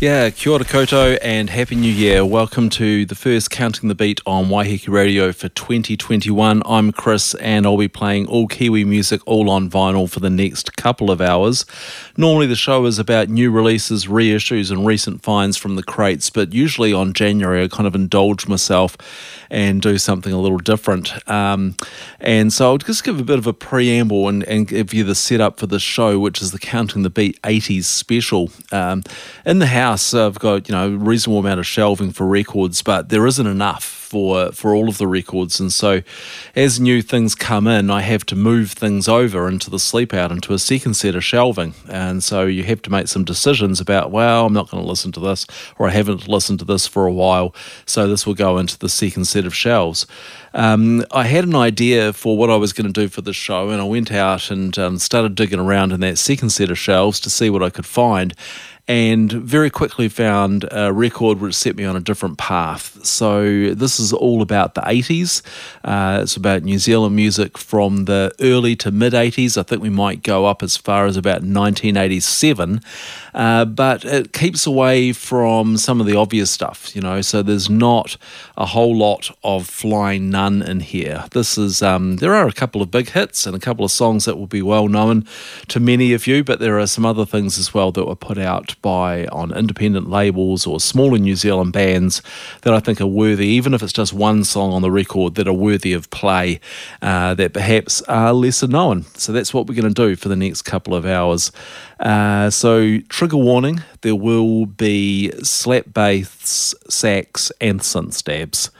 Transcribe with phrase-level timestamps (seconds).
[0.00, 2.24] Yeah, kia ora and Happy New Year.
[2.24, 6.62] Welcome to the first Counting the Beat on Waiheke Radio for 2021.
[6.64, 10.76] I'm Chris and I'll be playing all Kiwi music all on vinyl for the next
[10.76, 11.66] couple of hours.
[12.16, 16.52] Normally the show is about new releases, reissues and recent finds from the crates, but
[16.52, 18.96] usually on January I kind of indulge myself
[19.50, 21.28] and do something a little different.
[21.28, 21.74] Um,
[22.20, 25.16] and so I'll just give a bit of a preamble and, and give you the
[25.16, 28.50] setup for the show, which is the Counting the Beat 80s special.
[28.70, 29.02] Um,
[29.44, 33.08] in the house, I've got you know a reasonable amount of shelving for records, but
[33.08, 35.60] there isn't enough for for all of the records.
[35.60, 36.02] And so,
[36.56, 40.32] as new things come in, I have to move things over into the sleep out
[40.32, 41.74] into a second set of shelving.
[41.88, 45.12] And so you have to make some decisions about, well, I'm not going to listen
[45.12, 45.46] to this,
[45.78, 48.88] or I haven't listened to this for a while, so this will go into the
[48.88, 50.06] second set of shelves.
[50.54, 53.68] Um, I had an idea for what I was going to do for the show,
[53.68, 57.20] and I went out and um, started digging around in that second set of shelves
[57.20, 58.34] to see what I could find
[58.88, 63.04] and very quickly found a record which set me on a different path.
[63.04, 65.42] So, this is all about the 80s.
[65.84, 69.58] Uh, it's about New Zealand music from the early to mid 80s.
[69.58, 72.80] I think we might go up as far as about 1987.
[73.34, 77.20] Uh, but it keeps away from some of the obvious stuff, you know.
[77.20, 78.16] So there's not
[78.56, 81.24] a whole lot of Flying Nun in here.
[81.32, 84.24] This is um, there are a couple of big hits and a couple of songs
[84.24, 85.26] that will be well known
[85.68, 88.38] to many of you, but there are some other things as well that were put
[88.38, 92.22] out by on independent labels or smaller New Zealand bands
[92.62, 95.48] that I think are worthy, even if it's just one song on the record that
[95.48, 96.60] are worthy of play
[97.02, 99.04] uh, that perhaps are lesser known.
[99.14, 101.52] So that's what we're going to do for the next couple of hours.
[101.98, 108.70] Uh, so, trigger warning there will be slap bass, sax, and synth stabs.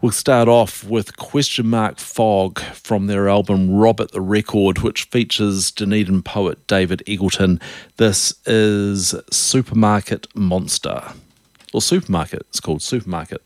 [0.00, 5.70] We'll start off with Question Mark Fog from their album Robert the Record, which features
[5.70, 7.62] Dunedin poet David Eggleton.
[7.98, 11.12] This is Supermarket Monster.
[11.72, 13.42] Or Supermarket, it's called Supermarket.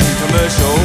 [0.00, 0.76] television commercial.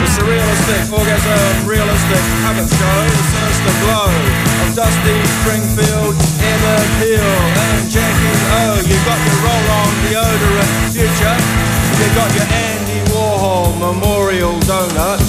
[0.00, 4.10] The surrealistic orgasm, realistic puppet show, the sinister glow
[4.62, 7.34] of Dusty Springfield, Emma Peel,
[7.74, 8.80] and Jackie O.
[8.80, 11.38] You got your roll-on deodorant future.
[12.00, 15.20] You got your Andy Warhol memorial donut.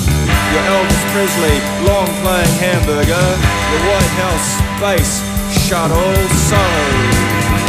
[0.54, 1.58] Your Elvis Presley
[1.88, 3.28] long playing hamburger.
[3.72, 5.14] Your White House space
[5.68, 6.16] shuttle.
[6.50, 7.61] So.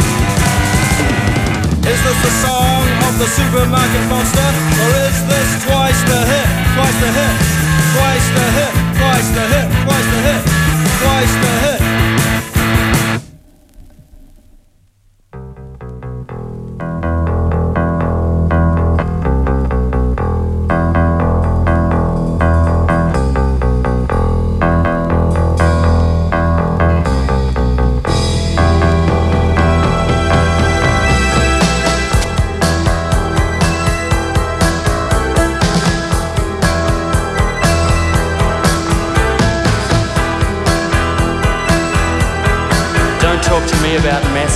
[1.83, 4.39] Is this the song of the supermarket monster?
[4.39, 6.47] Or is this twice the hit,
[6.79, 7.35] twice the hit,
[7.91, 10.43] twice the hit, twice the hit, twice the hit,
[11.03, 11.83] twice the hit?
[11.83, 12.02] Twice the hit?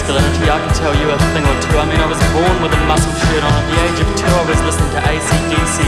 [0.07, 1.75] Masculinity, I can tell you a thing or two.
[1.75, 3.51] I mean, I was born with a muscle shirt on.
[3.51, 5.83] At the age of two, I was listening to ACDC.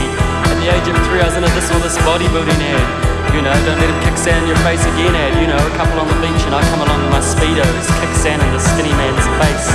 [0.51, 2.87] At the age of three, I was into this or this bodybuilding ad.
[3.31, 5.39] You know, don't let him kick sand in your face again ad.
[5.39, 8.11] You know, a couple on the beach and I come along with my speedos, kick
[8.11, 9.67] sand in the skinny man's face,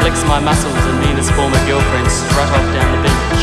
[0.00, 3.42] flex my muscles and me his former girlfriend strut off down the beach.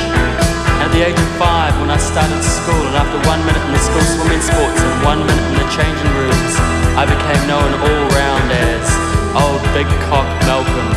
[0.82, 3.84] At the age of five, when I started school, and after one minute in the
[3.84, 6.54] school swimming sports and one minute in the changing rooms,
[6.98, 10.90] I became known all round as Old Big Cock Malcolm.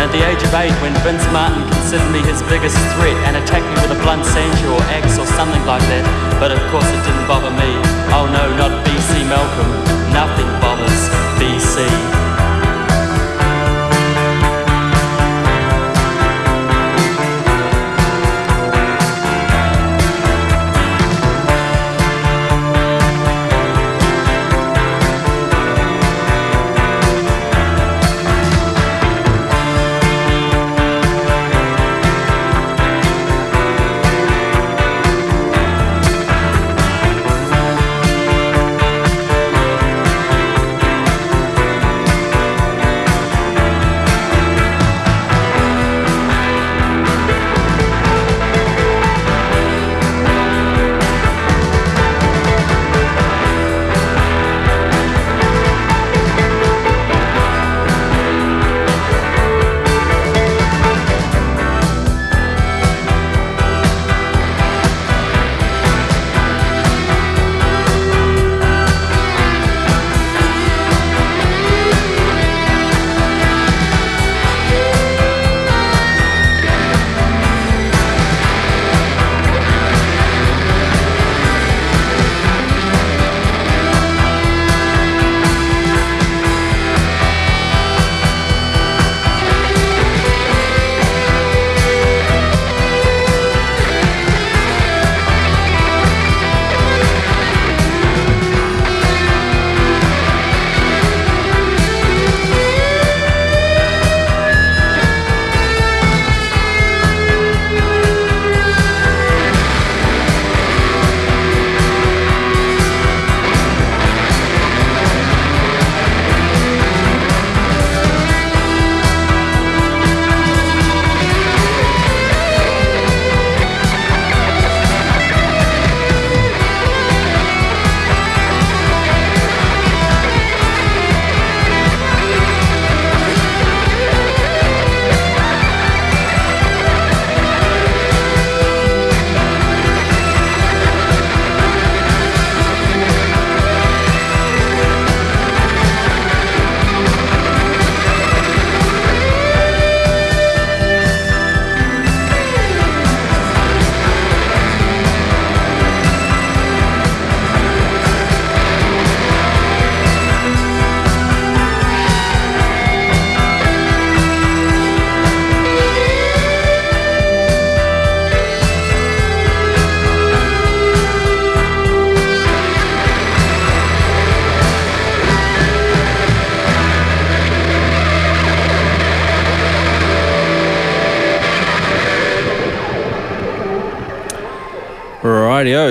[0.00, 3.36] And at the age of eight, when Vince Martin considered me his biggest threat and
[3.36, 6.04] attacked me with a blunt sanger or axe or something like that,
[6.40, 7.70] but of course it didn't bother me.
[8.14, 9.70] Oh no, not BC Malcolm.
[10.14, 11.02] Nothing bothers
[11.36, 12.21] BC.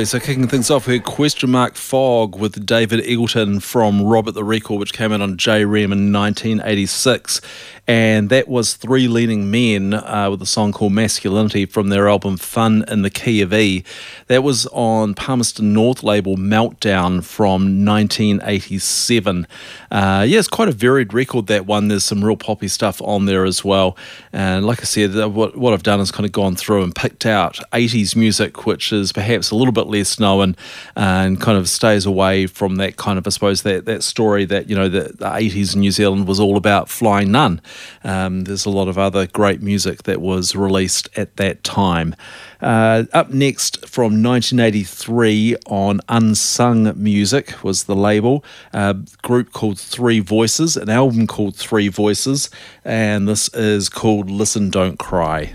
[0.06, 4.44] So kicking things off, we had Question Mark Fog with David Eggleton from Robert the
[4.44, 7.40] Record, which came out on Jayrem in 1986
[7.88, 12.38] and that was Three Leading Men uh, with a song called Masculinity from their album
[12.38, 13.84] Fun in the Key of E.
[14.28, 19.48] That was on Palmerston North label Meltdown from 1987.
[19.90, 21.88] Uh, yeah, it's quite a varied record, that one.
[21.88, 23.98] There's some real poppy stuff on there as well.
[24.32, 27.26] And like I said, what, what I've done is kind of gone through and picked
[27.26, 30.56] out 80s music, which is perhaps a little bit less known
[30.96, 34.70] and kind of stays away from that kind of, I suppose, that, that story that,
[34.70, 37.60] you know, the, the 80s in New Zealand was all about flying nun.
[38.04, 42.16] Um, there's a lot of other great music that was released at that time.
[42.62, 50.20] Uh, up next from 1983 on Unsung Music was the label, a group called Three
[50.20, 52.50] Voices, an album called Three Voices,
[52.86, 55.54] and this is called Listen Don't Cry.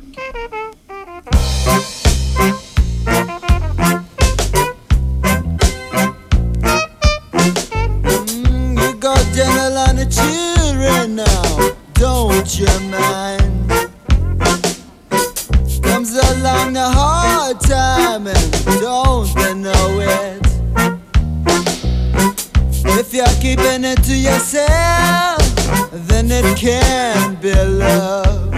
[12.56, 13.70] Don't you mind?
[15.82, 20.46] Comes along the hard time and don't they know it?
[22.98, 25.38] If you're keeping it to yourself,
[26.08, 28.54] then it can be love.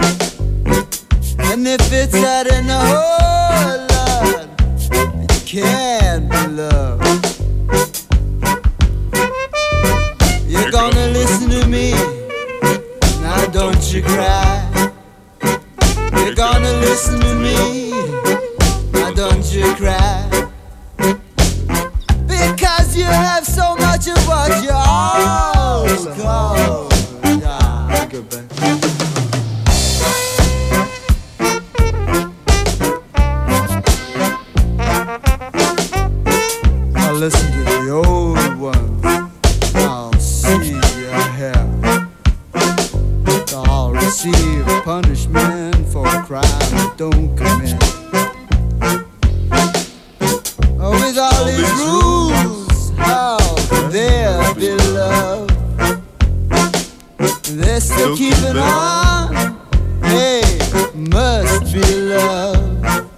[1.39, 4.47] And if it's out in the whole lot,
[5.25, 7.01] it can be love.
[10.47, 11.93] You're gonna listen to me,
[13.51, 14.91] don't you cry.
[16.13, 17.91] You're gonna listen to me,
[18.91, 20.29] now don't you cry.
[22.27, 26.89] Because you have so much of what you all call.
[37.19, 38.28] Listen to the old
[44.89, 47.77] punishment for a crime they don't commit.
[50.81, 53.37] Oh, with all these rules, how
[53.69, 55.47] can there be love?
[57.59, 59.59] They're still keeping on.
[60.01, 60.41] Hey,
[60.95, 63.13] must be love.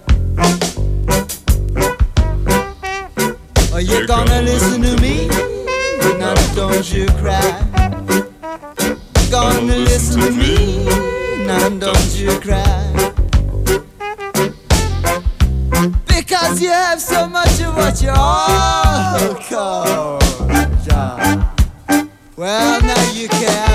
[3.72, 5.26] Are you gonna listen to me?
[6.18, 7.48] Now don't you cry.
[9.30, 11.11] Gonna listen to me?
[11.52, 13.12] Now don't you cry.
[16.06, 20.18] Because you have so much of what you all call
[20.82, 21.44] job.
[22.36, 23.71] Well, now you can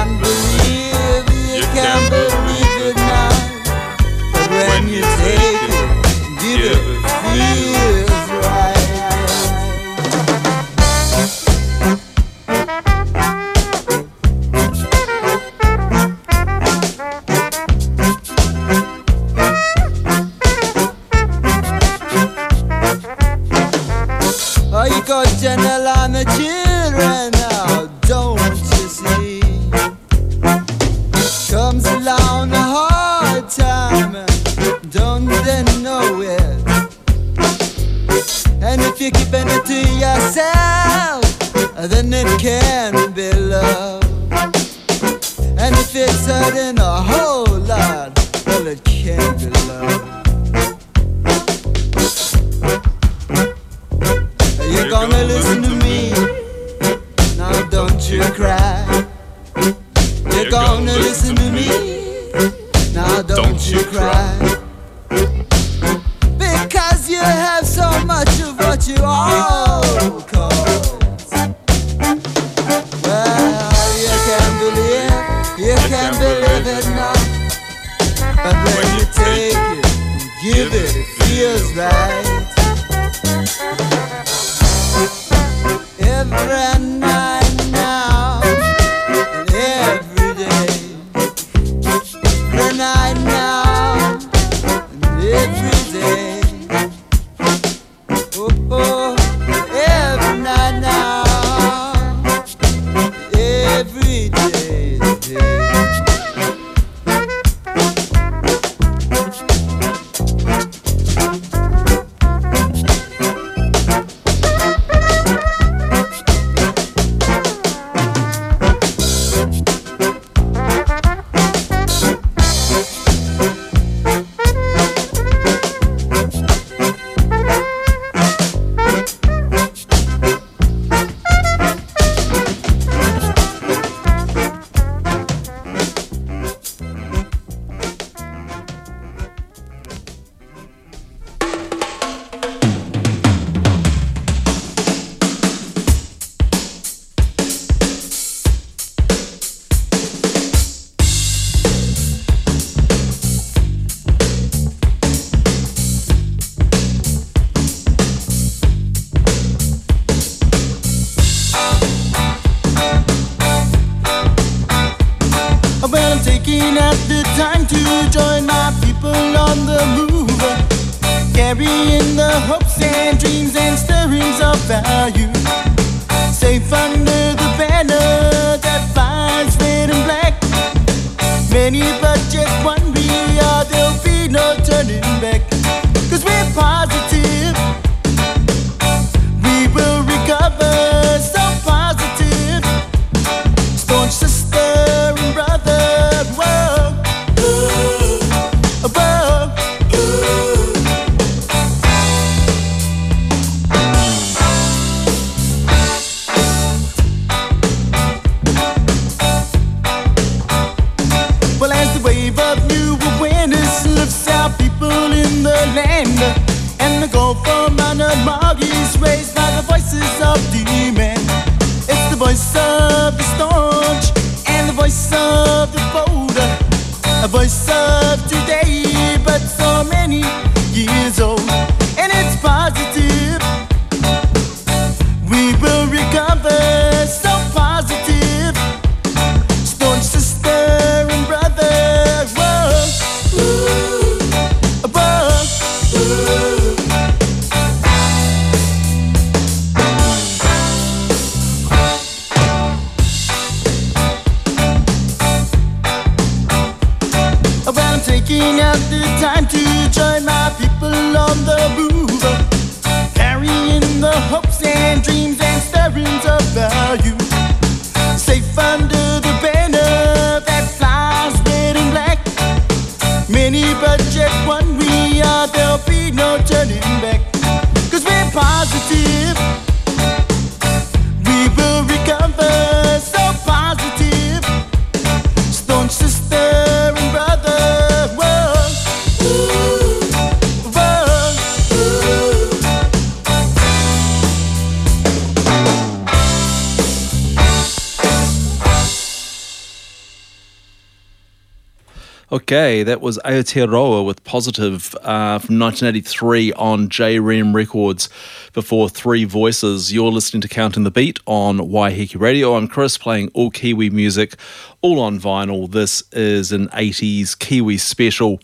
[302.84, 308.10] That was Aotearoa with Positive uh, from 1983 on Jayrem Records
[308.54, 309.94] before Three Voices.
[309.94, 312.56] You're listening to Counting the Beat on Waiheke Radio.
[312.56, 314.36] I'm Chris playing all Kiwi music,
[314.82, 315.72] all on vinyl.
[315.72, 318.40] This is an 80s Kiwi special.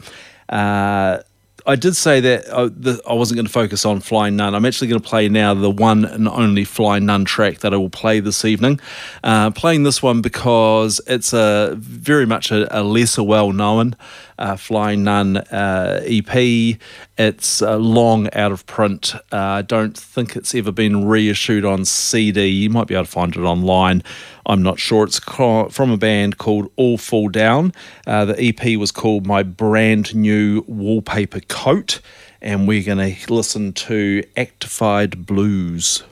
[0.50, 1.20] Uh,
[1.66, 4.54] I did say that uh, the, I wasn't going to focus on Flying Nun.
[4.54, 7.78] I'm actually going to play now the one and only Flying Nun track that I
[7.78, 8.82] will play this evening.
[9.24, 13.96] Uh, playing this one because it's a very much a, a lesser well known
[14.38, 16.78] uh, Flying Nun uh, EP.
[17.18, 19.16] It's uh, long out of print.
[19.32, 22.48] Uh, I don't think it's ever been reissued on CD.
[22.48, 24.04] You might be able to find it online.
[24.46, 25.06] I'm not sure.
[25.06, 27.74] It's from a band called All Fall Down.
[28.06, 32.02] Uh, the EP was called My Brand New Wallpaper Coat,
[32.42, 36.04] and we're going to listen to Actifed Blues.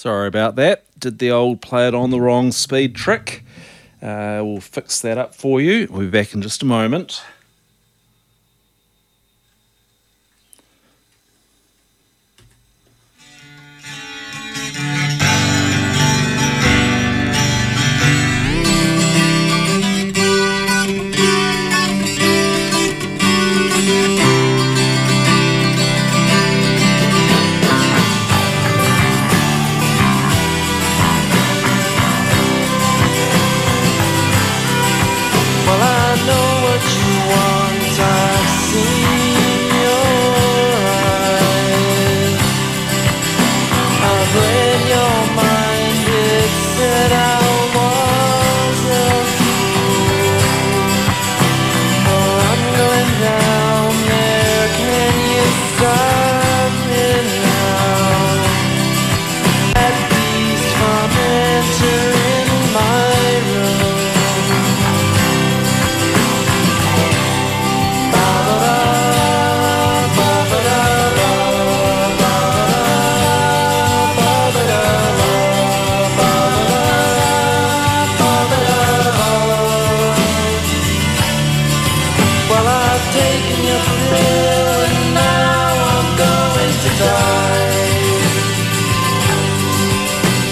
[0.00, 0.84] Sorry about that.
[0.98, 3.44] Did the old play it on the wrong speed trick.
[4.00, 5.88] Uh, we'll fix that up for you.
[5.90, 7.22] We'll be back in just a moment.
[82.50, 87.70] Well, I've taken your pill and now I'm going to die.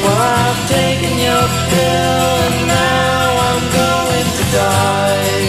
[0.04, 5.42] Well, I've taken your pill and now I'm going to die.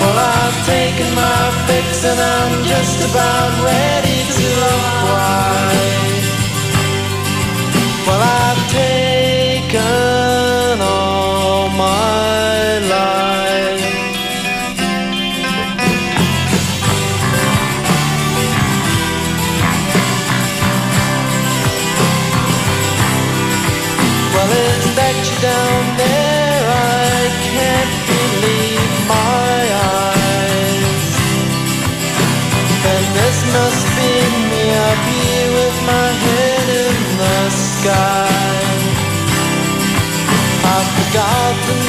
[0.00, 4.07] Well, I've taken my fix and I'm just about ready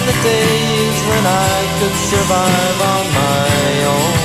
[0.07, 3.49] the days when I could survive on my
[3.95, 4.15] own.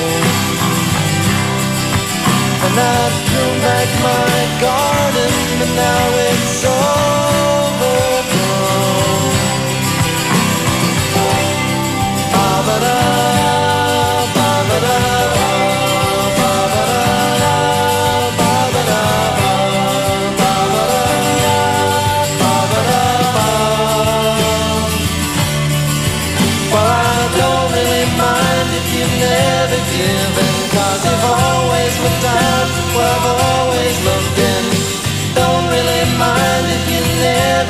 [2.66, 4.34] And I pruned back my
[4.66, 7.04] garden, but now it's overgrown.
[12.34, 13.13] Ah,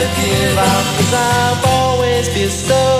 [0.05, 0.15] Ba-ba-da.
[0.21, 2.94] give out Cause I've always been my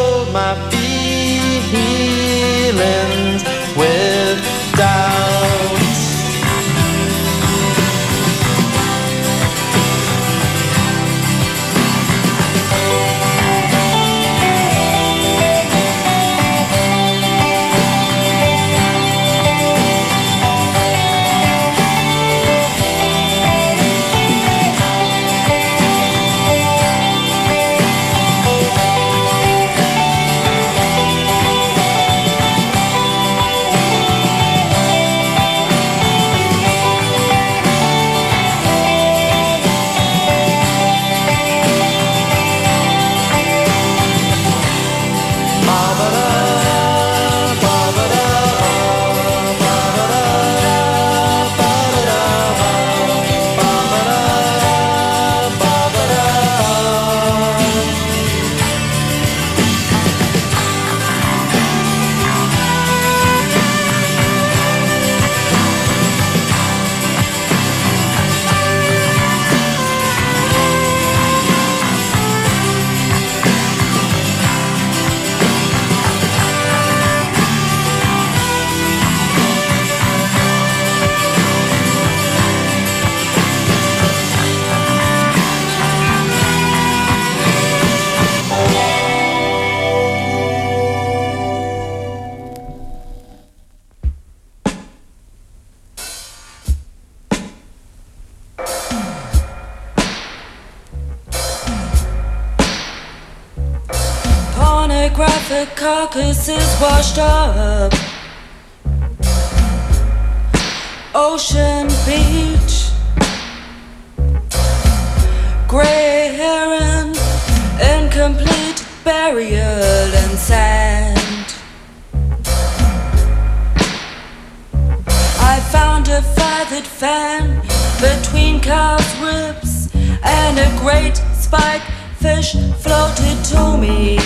[130.85, 131.81] great spike
[132.19, 134.19] fish floated to me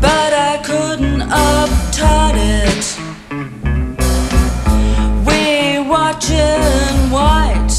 [0.00, 2.84] but I couldn't upturn it.
[5.26, 7.74] We watching white.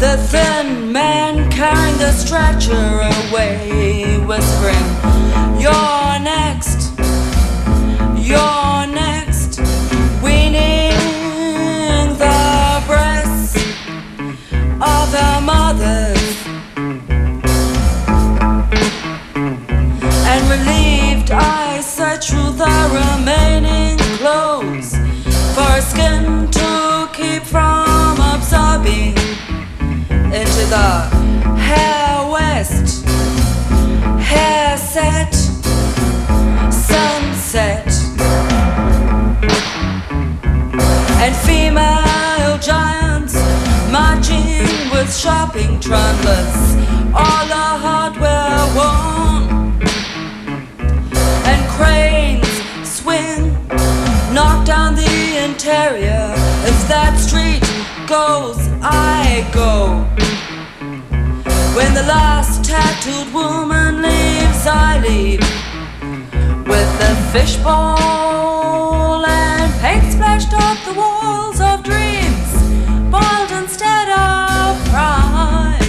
[0.00, 4.88] The thin man carrying the stretcher away, whispering,
[5.60, 6.01] You're
[30.72, 31.00] the
[31.68, 33.04] hair west,
[34.18, 35.34] hair set,
[36.72, 37.92] sunset,
[41.20, 43.34] and female giants
[43.92, 46.56] marching with shopping trundlers,
[47.12, 49.44] all the hardware worn
[51.50, 52.48] and cranes
[52.82, 53.52] swing,
[54.32, 56.32] knock down the interior.
[56.64, 57.60] If that street
[58.08, 60.31] goes, I go.
[61.74, 65.40] When the last tattooed woman leaves, I leave
[66.68, 72.52] with a fishbowl and paint splashed off the walls of dreams,
[73.10, 75.88] boiled instead of fried,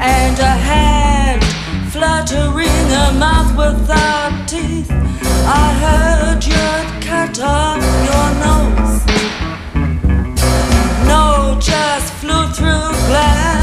[0.00, 1.44] and a hand
[1.92, 4.90] fluttering a mouth without teeth.
[4.90, 9.04] I heard you'd cut off your nose.
[11.06, 13.61] No, just flew through glass,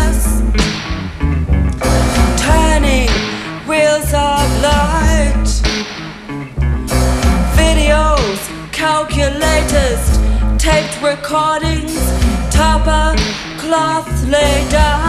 [10.70, 11.96] taped recordings,
[12.52, 13.16] topper
[13.58, 15.09] cloth lay down.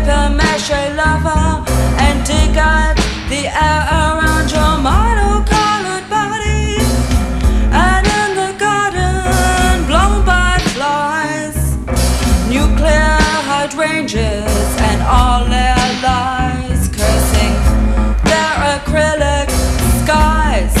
[0.00, 1.64] paper mache lover,
[1.98, 2.94] and dig at
[3.28, 6.78] the air around your mono-colored body.
[7.72, 11.76] And in the garden, blown by flies,
[12.48, 17.56] nuclear hydrangeas and all their lies, cursing
[18.30, 19.50] their acrylic
[20.00, 20.74] skies,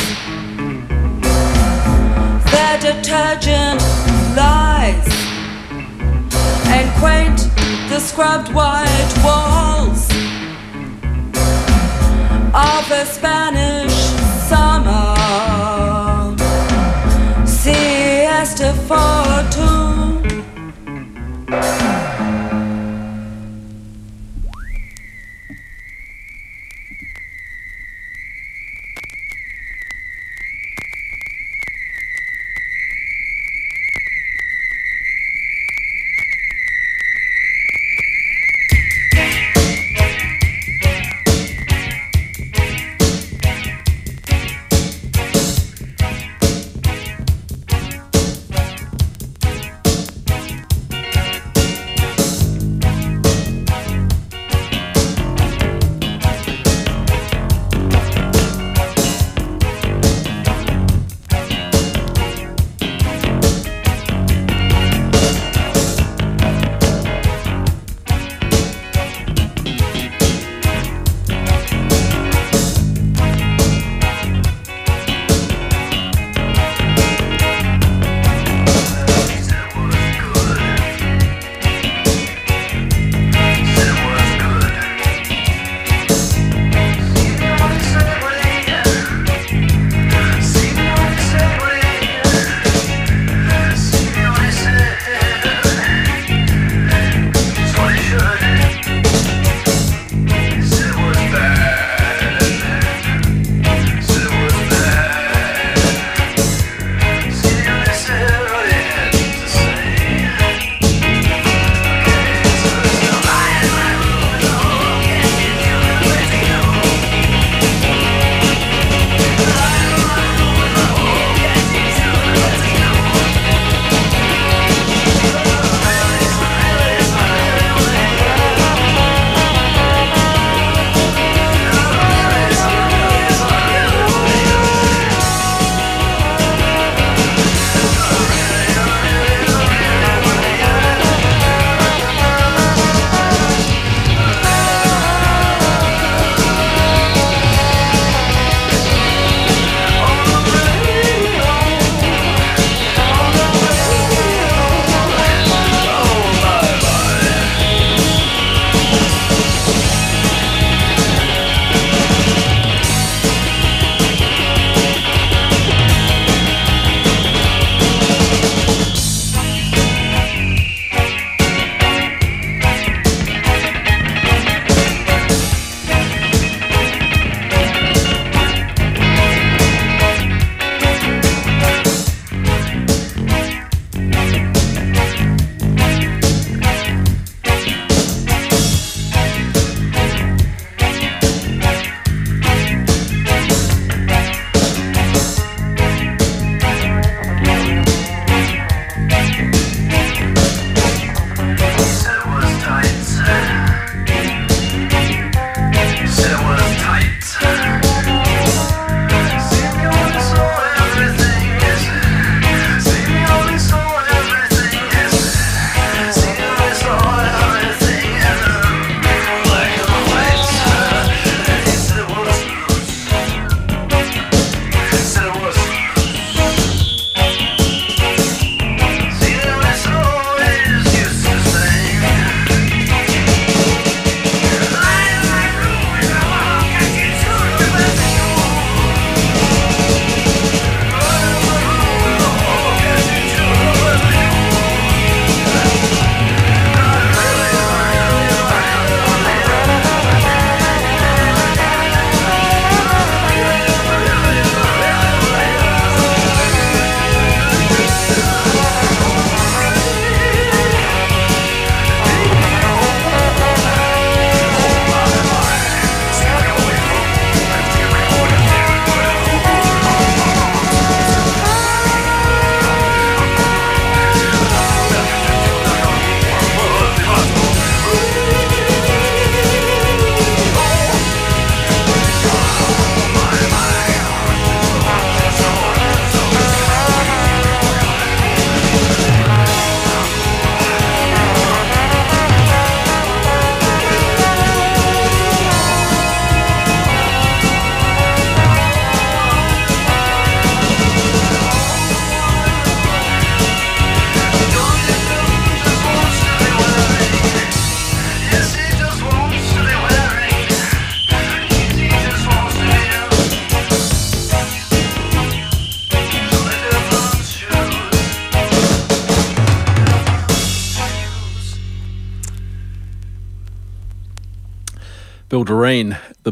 [2.52, 3.80] their detergent
[4.36, 5.08] lies.
[6.72, 7.49] And quaint
[8.00, 10.08] scrubbed white walls
[12.54, 13.92] of a Spanish
[14.48, 15.14] summer.
[17.46, 19.29] Siesta for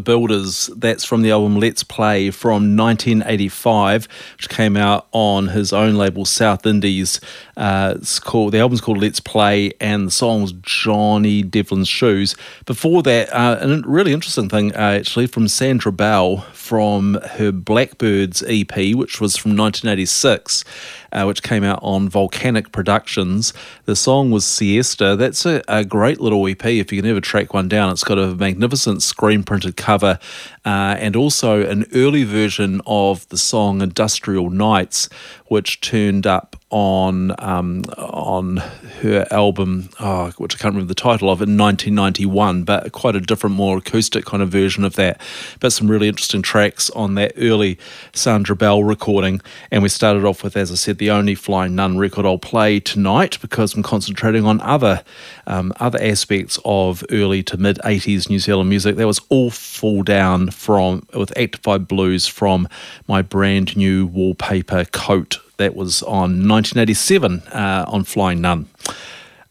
[0.09, 0.71] Builders.
[0.75, 6.25] That's from the album Let's Play from 1985, which came out on his own label
[6.25, 7.21] South Indies.
[7.59, 12.37] Uh, it's called the album's called Let's Play, and the song's Johnny Devlin's Shoes.
[12.64, 18.42] Before that, uh, a really interesting thing uh, actually from Sandra Bell from her Blackbirds
[18.49, 20.64] EP, which was from 1986
[21.12, 23.53] uh, which came out on Volcanic Productions.
[23.85, 25.16] The song was Siesta.
[25.16, 27.90] That's a, a, great little EP if you can ever track one down.
[27.90, 30.18] It's got a magnificent screen printed cover
[30.64, 35.09] uh, and also an early version of the song Industrial Nights,
[35.47, 38.59] which turned up on um, on
[39.00, 43.20] her album, oh, which I can't remember the title of, in 1991, but quite a
[43.20, 45.20] different, more acoustic kind of version of that.
[45.61, 47.78] But some really interesting tracks on that early
[48.12, 49.40] Sandra Bell recording.
[49.70, 52.81] And we started off with, as I said, the only Flying Nun record I'll play
[52.81, 55.02] tonight because I'm concentrating on other
[55.46, 58.96] um, other aspects of early to mid 80s New Zealand music.
[58.96, 62.68] That was all Fall Down from with Actifed Blues from
[63.07, 68.68] my brand new wallpaper coat that was on 1987 uh, on Flying Nun.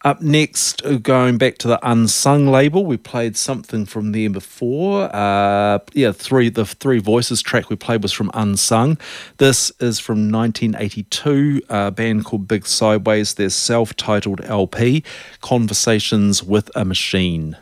[0.04, 5.14] Up next, uh, going back to the unsung label, we played something from there before.
[5.14, 8.96] Uh, yeah, three the three voices track we played was from Unsung.
[9.38, 13.34] This is from 1982, a band called Big Sideways.
[13.34, 15.02] Their self-titled LP,
[15.40, 17.56] Conversations with a Machine.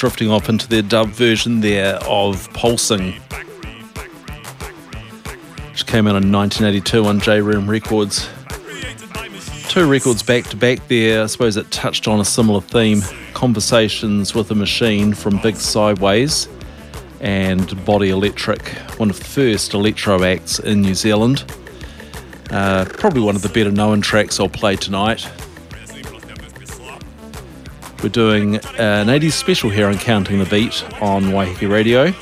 [0.00, 3.12] Drifting off into their dub version there of Pulsing,
[5.72, 8.26] which came out in 1982 on Jayrem Records.
[9.68, 11.24] Two records back to back there.
[11.24, 13.02] I suppose it touched on a similar theme
[13.34, 16.48] Conversations with a Machine from Big Sideways
[17.20, 21.44] and Body Electric, one of the first electro acts in New Zealand.
[22.48, 25.28] Uh, probably one of the better known tracks I'll play tonight.
[28.02, 32.14] We're doing an 80s special here on Counting the Beat on Waiheke Radio.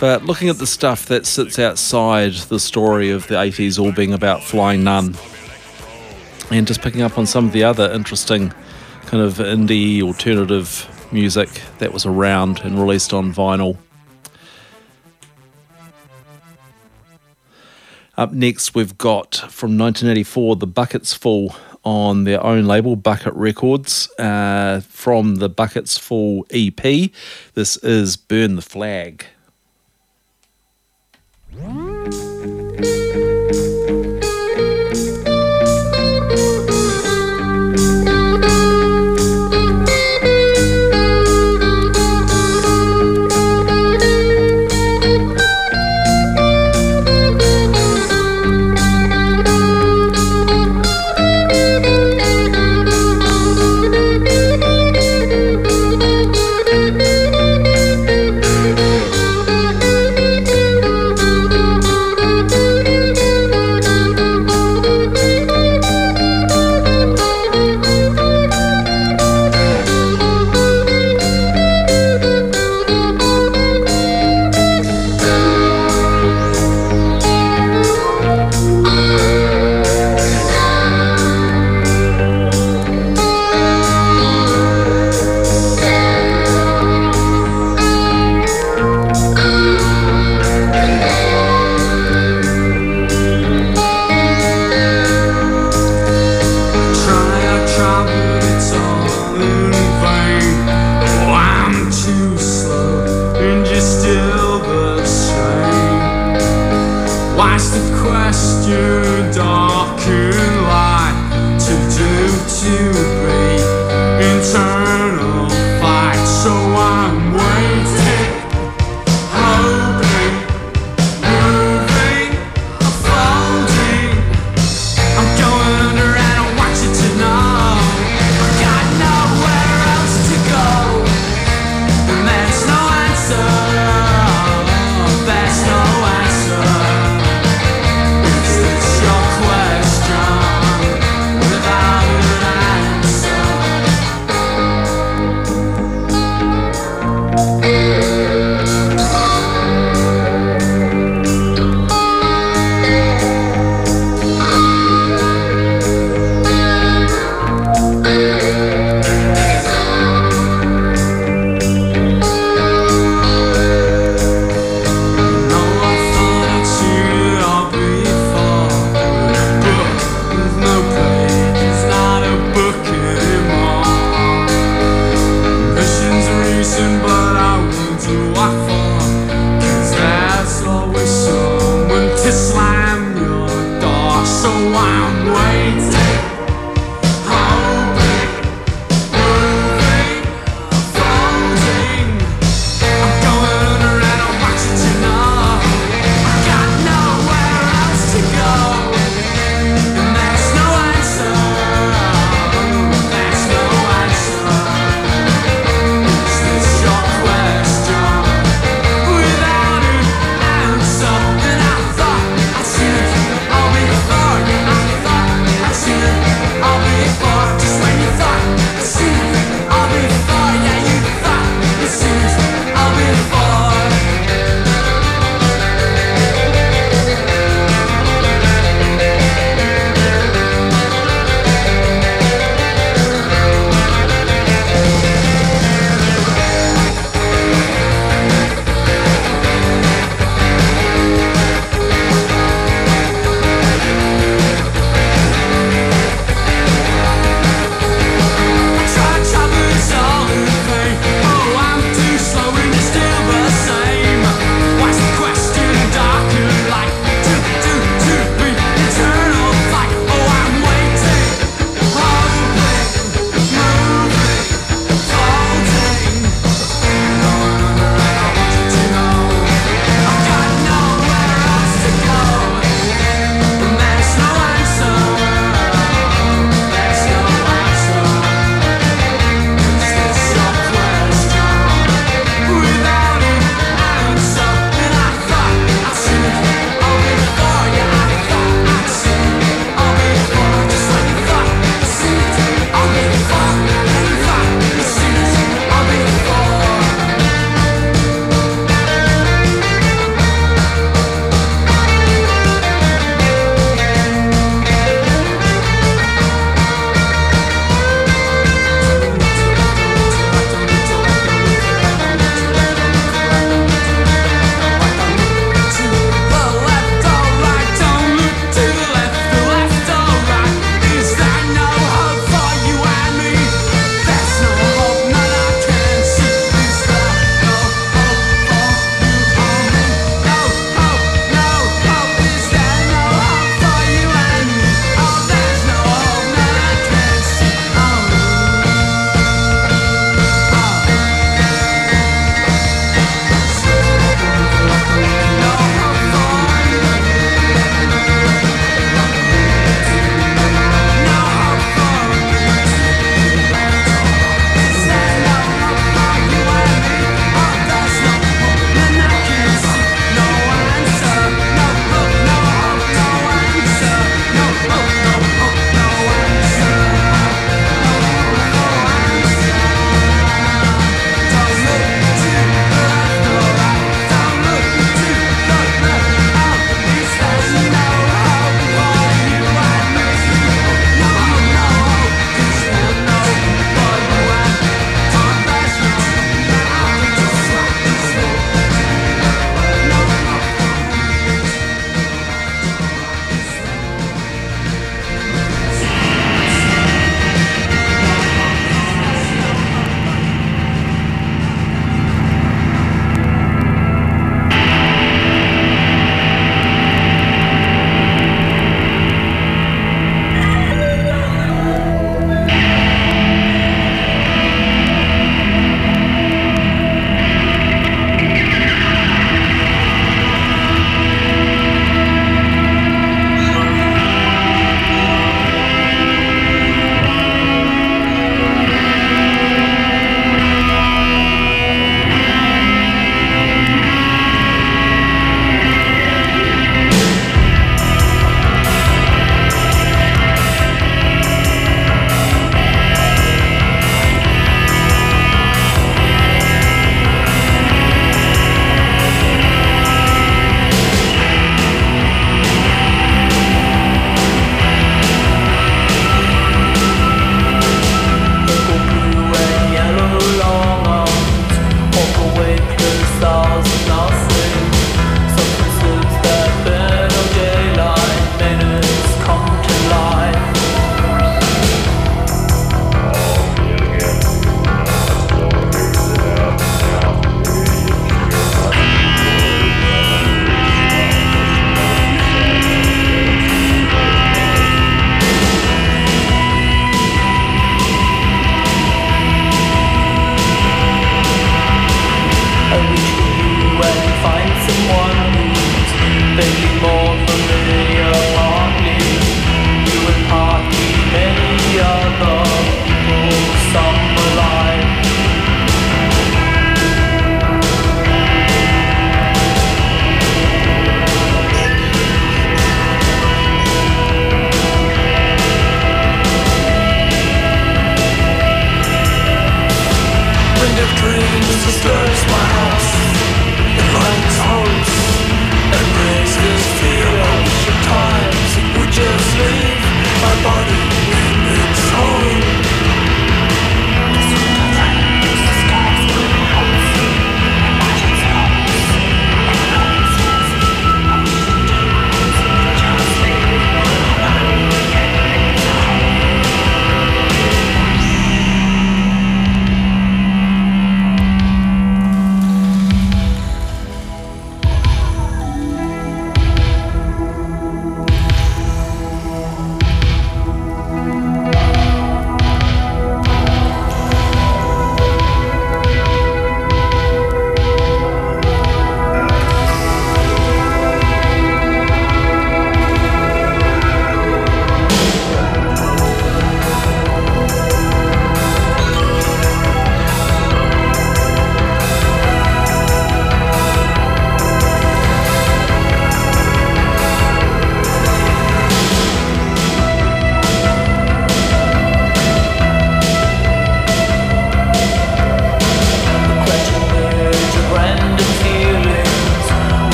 [0.00, 4.14] But looking at the stuff that sits outside the story of the 80s all being
[4.14, 5.14] about Flying Nun,
[6.50, 8.50] and just picking up on some of the other interesting
[9.02, 13.76] kind of indie alternative music that was around and released on vinyl.
[18.16, 21.54] Up next, we've got from 1984 The Buckets Full
[21.86, 27.12] on their own label, Bucket Records, uh, from the Buckets Full EP.
[27.54, 29.24] This is Burn the Flag.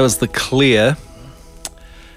[0.00, 0.96] That was The Clear,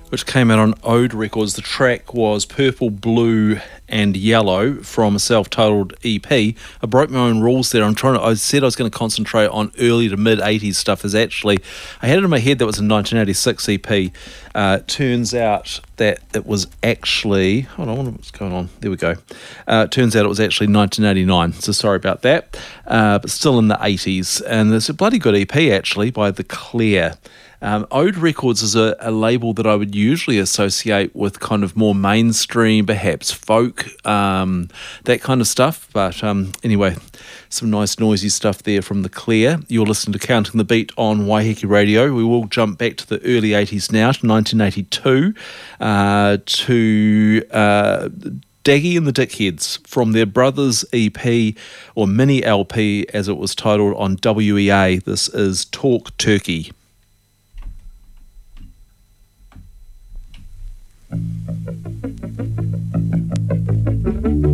[0.08, 1.56] which came out on Ode Records.
[1.56, 3.60] The track was Purple, Blue,
[3.90, 6.32] and Yellow from a self-titled EP.
[6.32, 6.56] I
[6.88, 7.84] broke my own rules there.
[7.84, 8.22] I'm trying to.
[8.22, 11.04] I said I was going to concentrate on early to mid '80s stuff.
[11.04, 11.60] Is actually,
[12.02, 14.14] I had it in my head that was a 1986 EP.
[14.56, 17.62] Uh, turns out that it was actually.
[17.62, 18.70] Hold on, what's going on?
[18.80, 19.16] There we go.
[19.68, 21.52] Uh, turns out it was actually 1989.
[21.60, 22.58] So sorry about that.
[22.88, 26.46] Uh, but still in the 80s, and it's a bloody good EP actually by The
[26.46, 27.18] Clear.
[27.64, 31.78] Um, Ode Records is a, a, label that I would usually associate with kind of
[31.78, 34.68] more mainstream, perhaps folk, um,
[35.06, 35.88] that kind of stuff.
[35.94, 36.98] But um, anyway,
[37.48, 39.62] some nice noisy stuff there from The Clear.
[39.70, 42.14] You're listening to Counting the Beat on Waiheke Radio.
[42.14, 45.34] We will jump back to the early 80s now, to 1982,
[45.80, 47.44] uh, to.
[47.50, 48.10] Uh,
[48.66, 51.54] Daggy and the Dickheads from their Brothers EP
[51.96, 55.00] or mini LP as it was titled on WEA.
[55.00, 56.72] This is Talk Turkey.
[61.14, 61.26] thank
[64.46, 64.53] you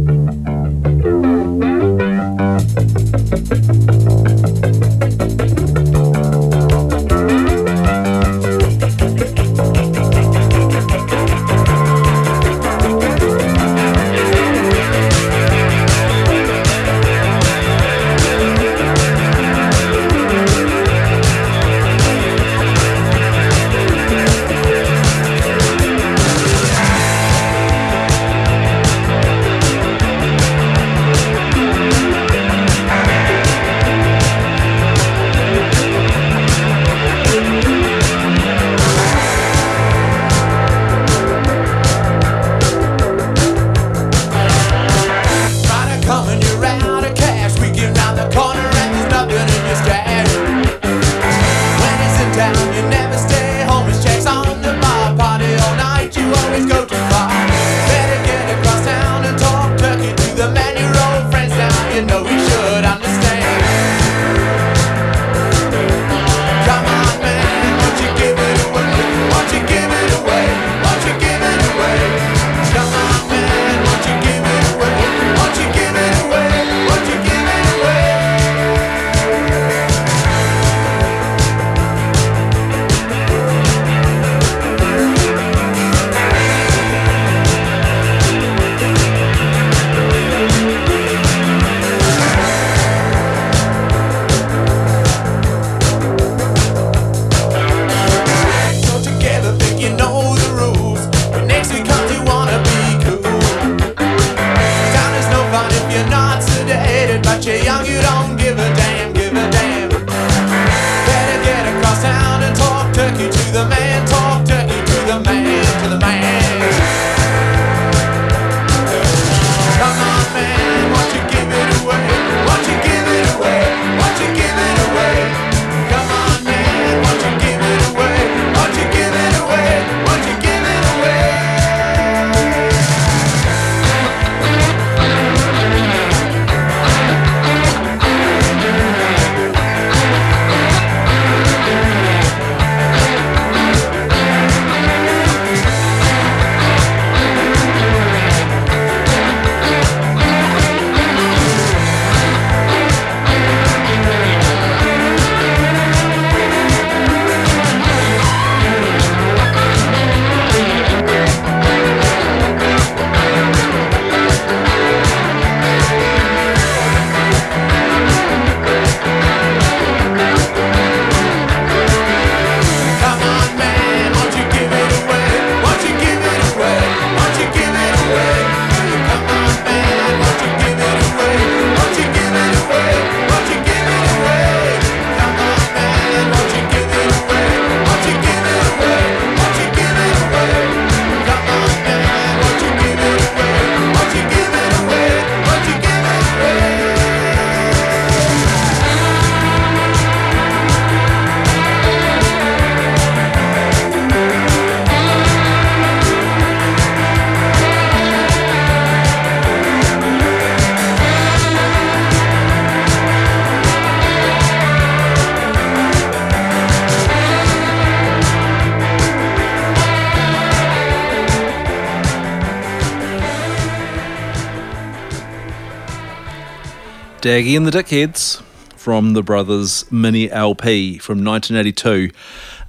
[227.22, 228.41] Daggy and the Dickheads
[228.78, 232.15] from the Brothers Mini LP from 1982.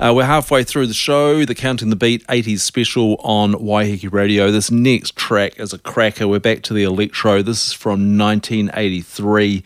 [0.00, 4.50] Uh, we're halfway through the show, the Counting the Beat 80s special on Waiheke Radio.
[4.50, 6.26] This next track is a cracker.
[6.26, 7.42] We're back to the electro.
[7.42, 9.62] This is from 1983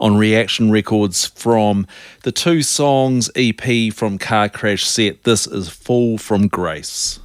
[0.00, 1.88] on Reaction Records from
[2.22, 5.24] the two songs EP from Car Crash set.
[5.24, 7.18] This is Fall from Grace.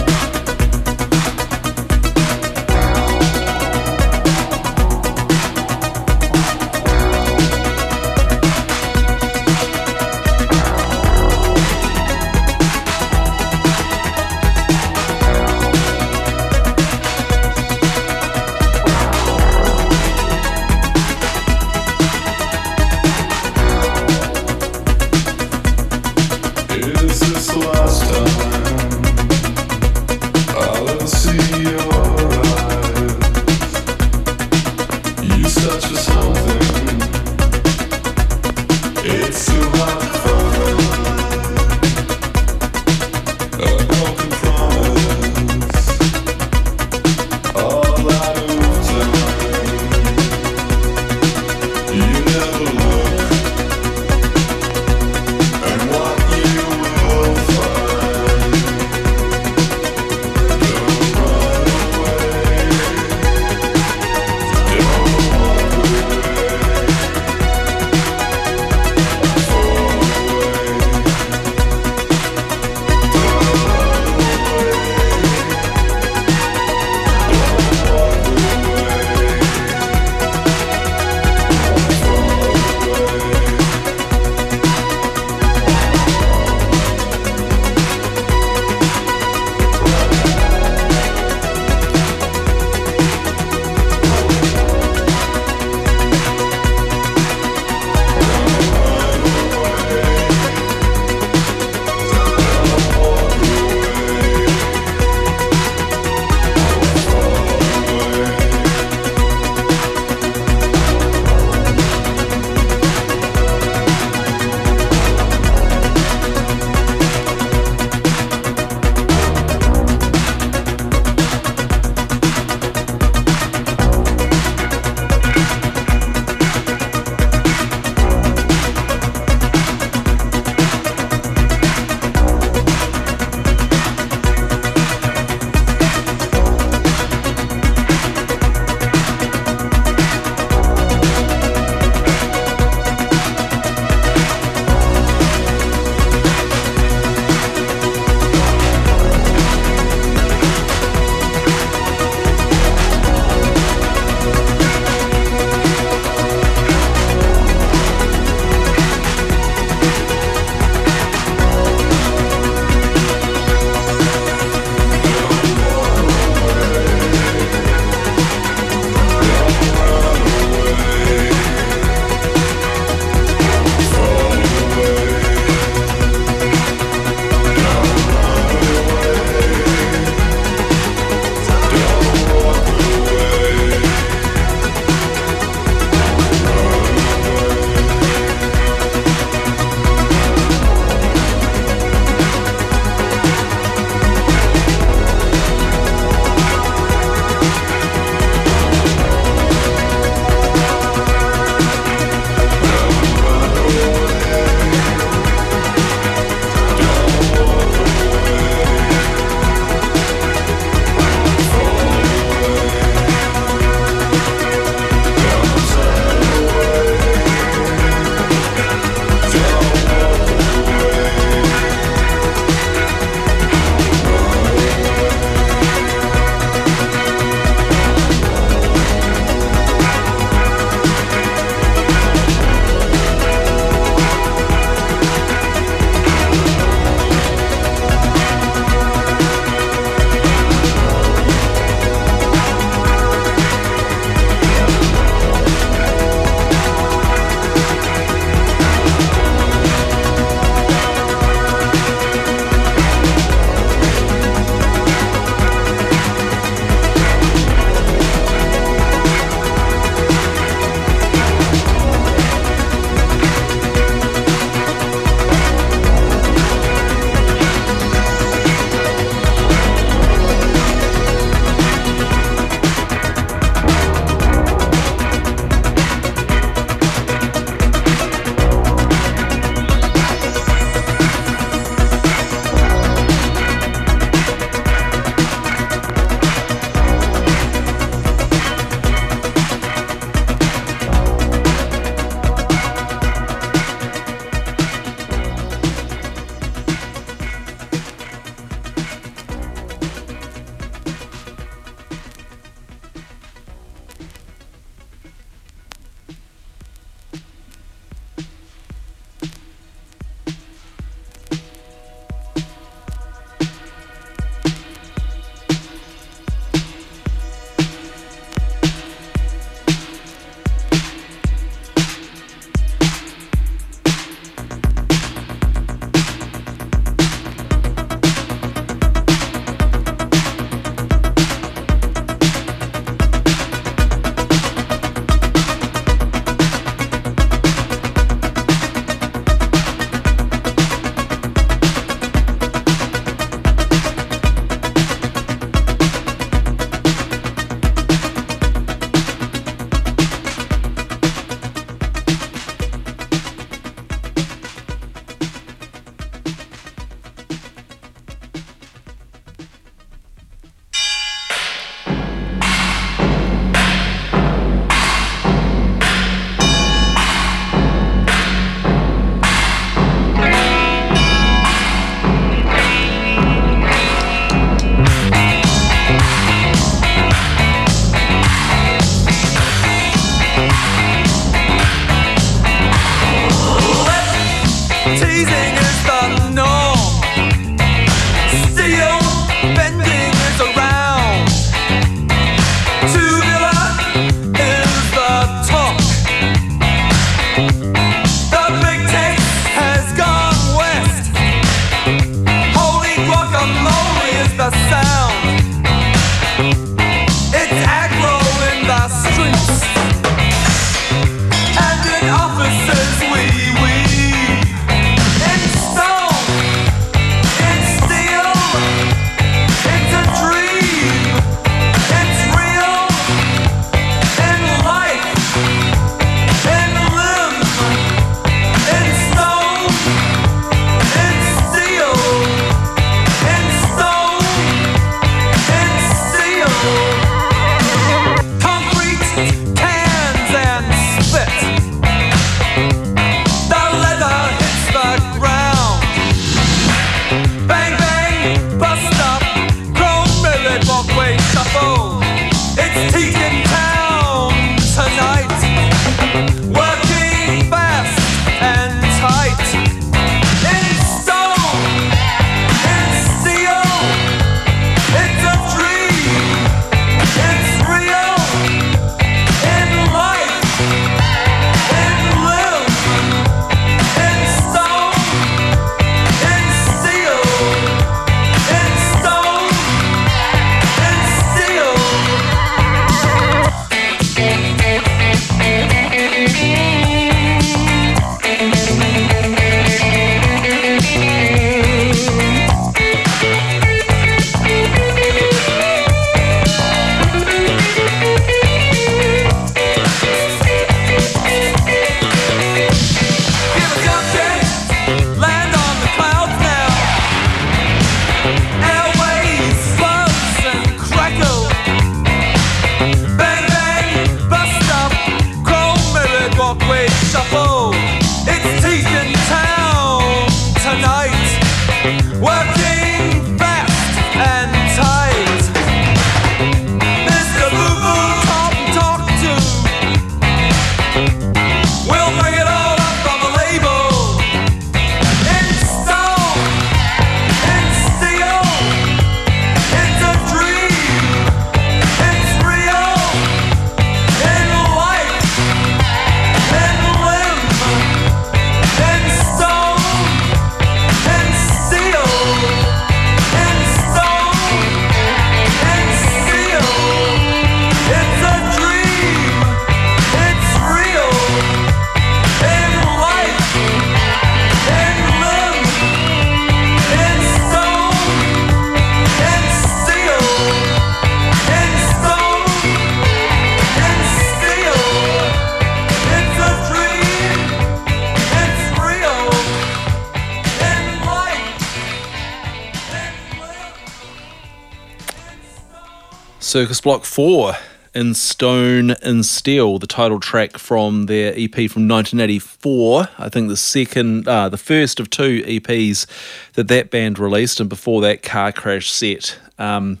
[586.50, 587.52] Circus Block 4
[587.94, 593.08] in Stone and Steel, the title track from their EP from 1984.
[593.18, 596.06] I think the second, uh, the first of two EPs
[596.54, 599.38] that that band released, and before that, Car Crash Set.
[599.60, 600.00] Um,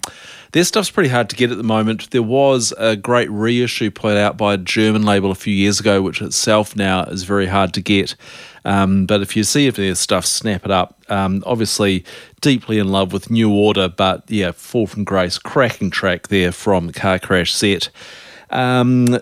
[0.52, 2.10] their stuff's pretty hard to get at the moment.
[2.10, 6.02] There was a great reissue put out by a German label a few years ago,
[6.02, 8.16] which itself now is very hard to get.
[8.64, 11.00] Um, but if you see if their stuff, snap it up.
[11.08, 12.04] Um, obviously,
[12.40, 16.92] deeply in love with New Order, but yeah, Fall from Grace, cracking track there from
[16.92, 17.88] Car Crash Set.
[18.50, 19.18] Um,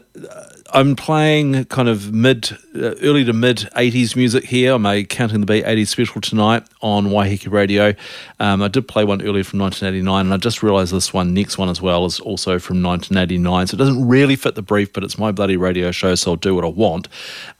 [0.70, 4.74] I'm playing kind of mid, uh, early to mid 80s music here.
[4.74, 7.94] I'm a Counting the Beat 80s special tonight on Waiheke Radio.
[8.38, 11.56] Um, I did play one earlier from 1989, and I just realised this one, next
[11.56, 13.68] one as well, is also from 1989.
[13.68, 16.36] So it doesn't really fit the brief, but it's my bloody radio show, so I'll
[16.36, 17.08] do what I want.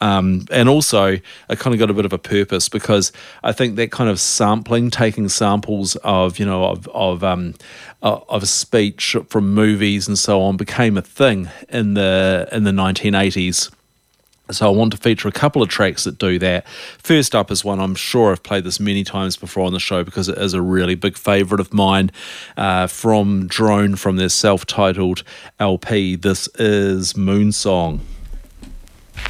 [0.03, 1.17] Um, and also,
[1.49, 3.11] I kind of got a bit of a purpose because
[3.43, 7.55] I think that kind of sampling, taking samples of, you know, of, of um,
[8.03, 12.65] uh, of a speech from movies and so on became a thing in the in
[12.65, 13.73] the 1980s.
[14.51, 16.67] So I want to feature a couple of tracks that do that.
[16.99, 20.03] First up is one I'm sure I've played this many times before on the show
[20.05, 22.11] because it is a really big favourite of mine
[22.57, 25.23] uh, from Drone from their self-titled
[25.61, 26.17] LP.
[26.17, 28.01] This is Moon Song.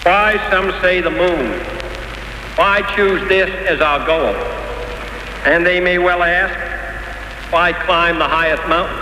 [0.04, 1.58] Why some say the moon?
[2.54, 4.34] Why choose this as our goal?
[5.44, 6.77] And they may well ask,
[7.50, 8.96] why climb the highest mountain?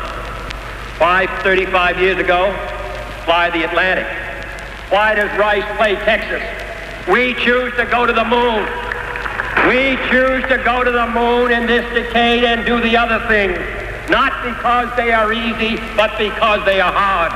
[0.99, 2.53] Why, 35 years ago,
[3.25, 4.07] fly the Atlantic?
[4.89, 6.43] Why does Rice play Texas?
[7.09, 8.65] We choose to go to the moon.
[9.69, 13.59] We choose to go to the moon in this decade and do the other things,
[14.09, 17.33] not because they are easy, but because they are hard.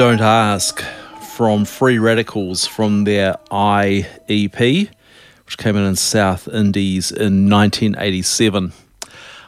[0.00, 0.82] Don't Ask
[1.20, 4.88] from Free Radicals from their IEP,
[5.44, 8.72] which came in in South Indies in 1987.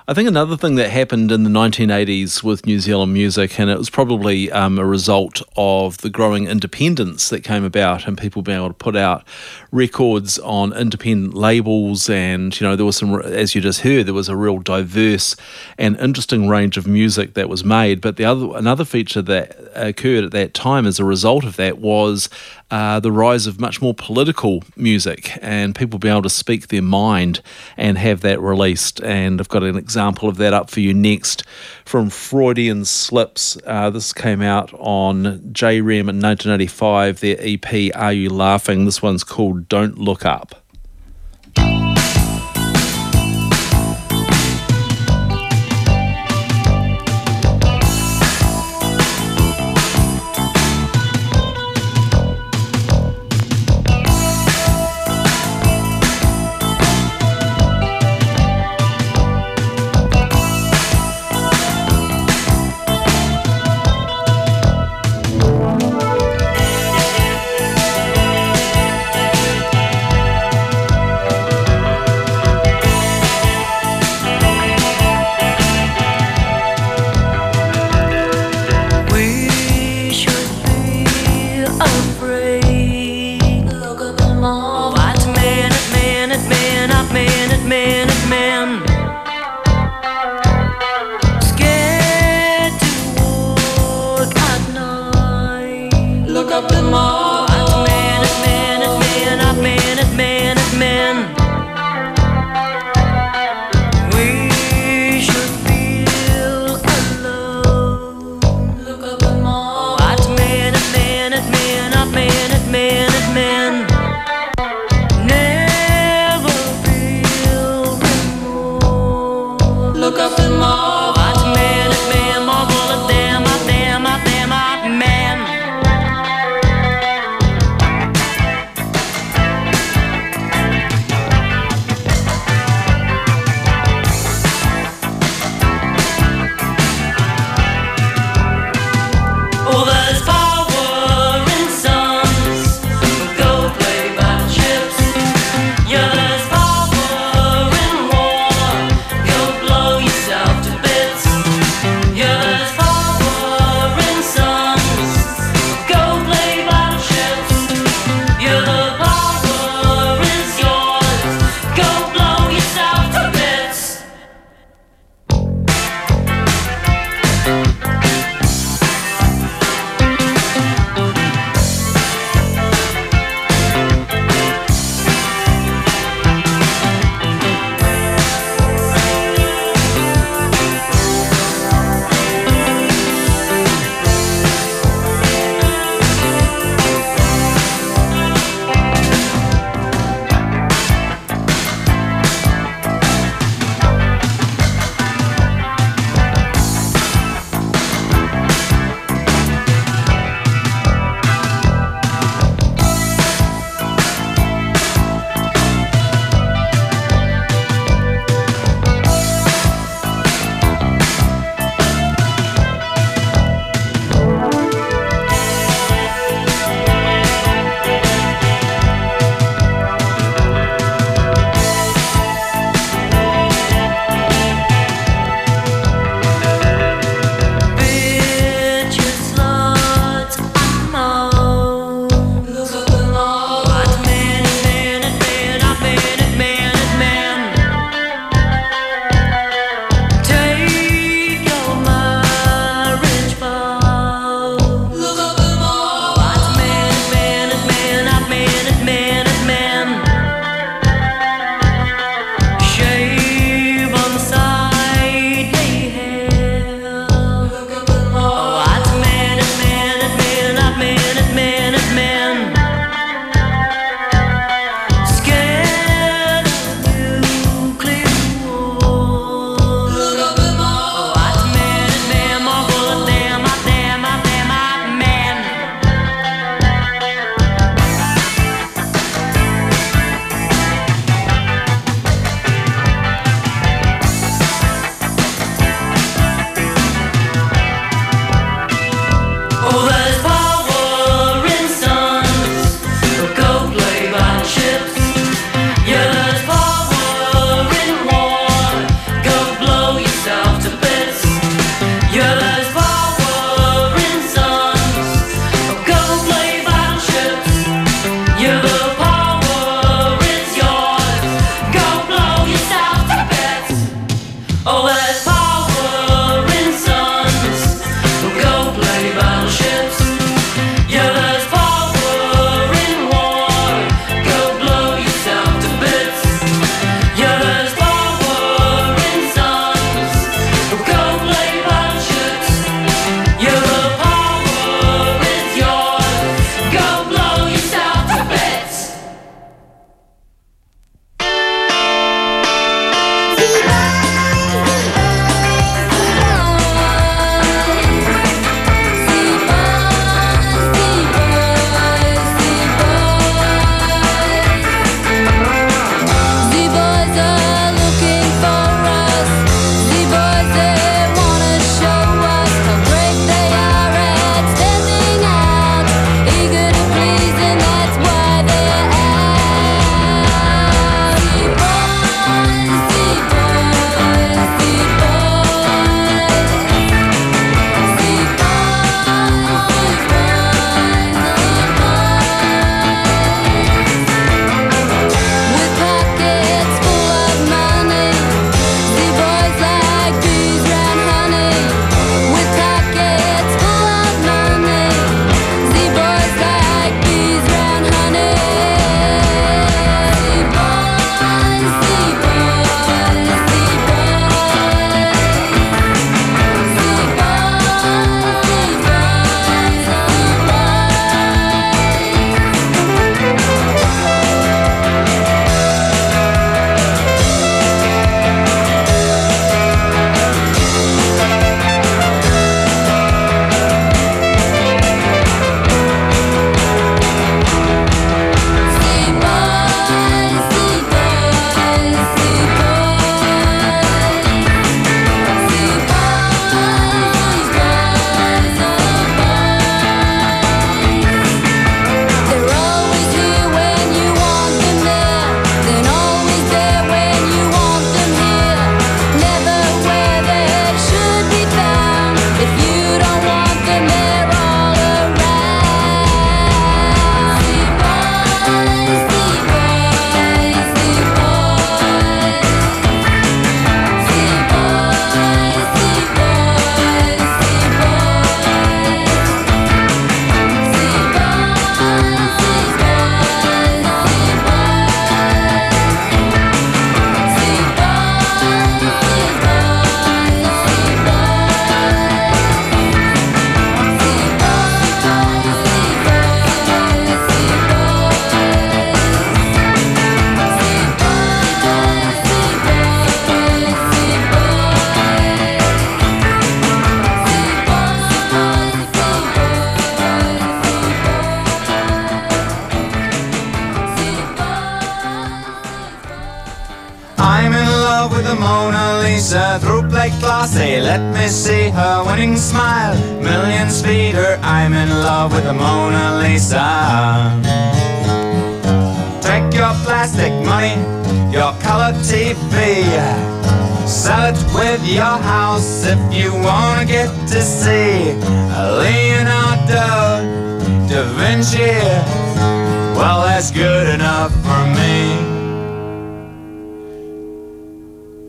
[0.07, 3.79] I think another thing that happened in the 1980s with New Zealand music, and it
[3.79, 8.59] was probably um, a result of the growing independence that came about and people being
[8.59, 9.24] able to put out
[9.70, 12.11] records on independent labels.
[12.11, 15.35] And, you know, there was some, as you just heard, there was a real diverse
[15.79, 18.03] and interesting range of music that was made.
[18.03, 21.78] But the other, another feature that occurred at that time as a result of that
[21.78, 22.28] was
[22.70, 26.82] uh, the rise of much more political music and people being able to speak their
[26.82, 27.40] mind
[27.77, 29.03] and have that released.
[29.03, 31.44] And I've got an example of that up for you next
[31.85, 33.59] from Freudian Slips.
[33.66, 38.85] Uh, this came out on J Jayrem in 1985, their EP, Are You Laughing?
[38.85, 40.62] This one's called Don't Look Up.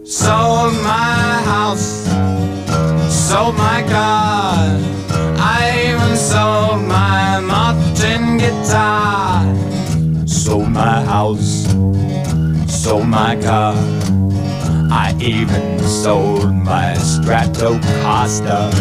[0.05, 2.03] Sold my house,
[3.09, 4.77] sold my car.
[5.39, 9.45] I even sold my Martin guitar.
[10.27, 11.67] Sold my house,
[12.67, 13.75] sold my car.
[14.91, 18.73] I even sold my Stratocaster.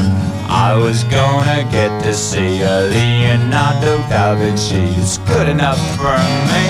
[0.48, 4.82] I was gonna get to see a Leonardo da Vinci.
[5.00, 6.18] It's good enough for
[6.50, 6.66] me.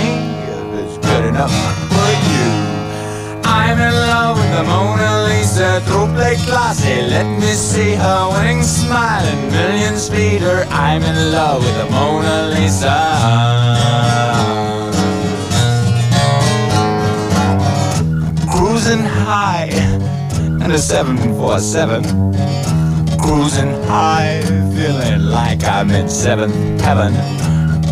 [0.85, 1.55] It's good enough
[1.89, 2.73] for you.
[3.45, 4.02] I'm in
[4.53, 7.01] the Mona Lisa through plate classy.
[7.15, 10.67] Let me see her winning smile and millions feed her.
[10.71, 12.99] I'm in love with the Mona Lisa.
[18.53, 19.71] Cruising high
[20.65, 22.03] in a 747.
[23.19, 24.43] Cruising high,
[24.75, 27.15] feeling like I'm in seventh heaven.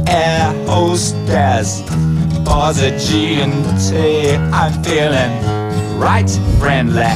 [0.06, 1.80] Air hostess
[2.44, 4.34] bars a G and T.
[4.52, 5.59] I'm feeling
[6.00, 7.12] right friendly.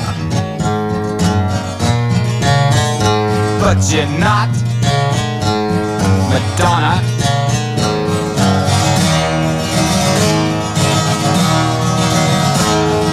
[3.61, 4.51] But you're not
[6.28, 7.01] Madonna.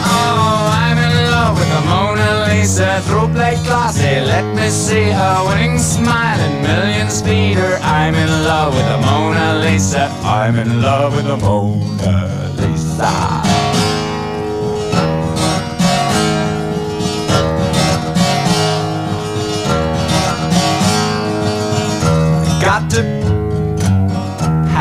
[0.03, 4.19] Oh, I'm in love with the Mona Lisa through plate classy.
[4.19, 7.79] Let me see her winning smile and millions feed her.
[7.81, 10.09] I'm in love with the Mona Lisa.
[10.23, 13.50] I'm in love with the Mona Lisa.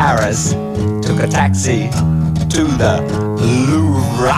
[0.03, 0.53] Paris,
[1.05, 1.87] took a taxi
[2.49, 2.93] to the
[3.69, 4.33] Louvre.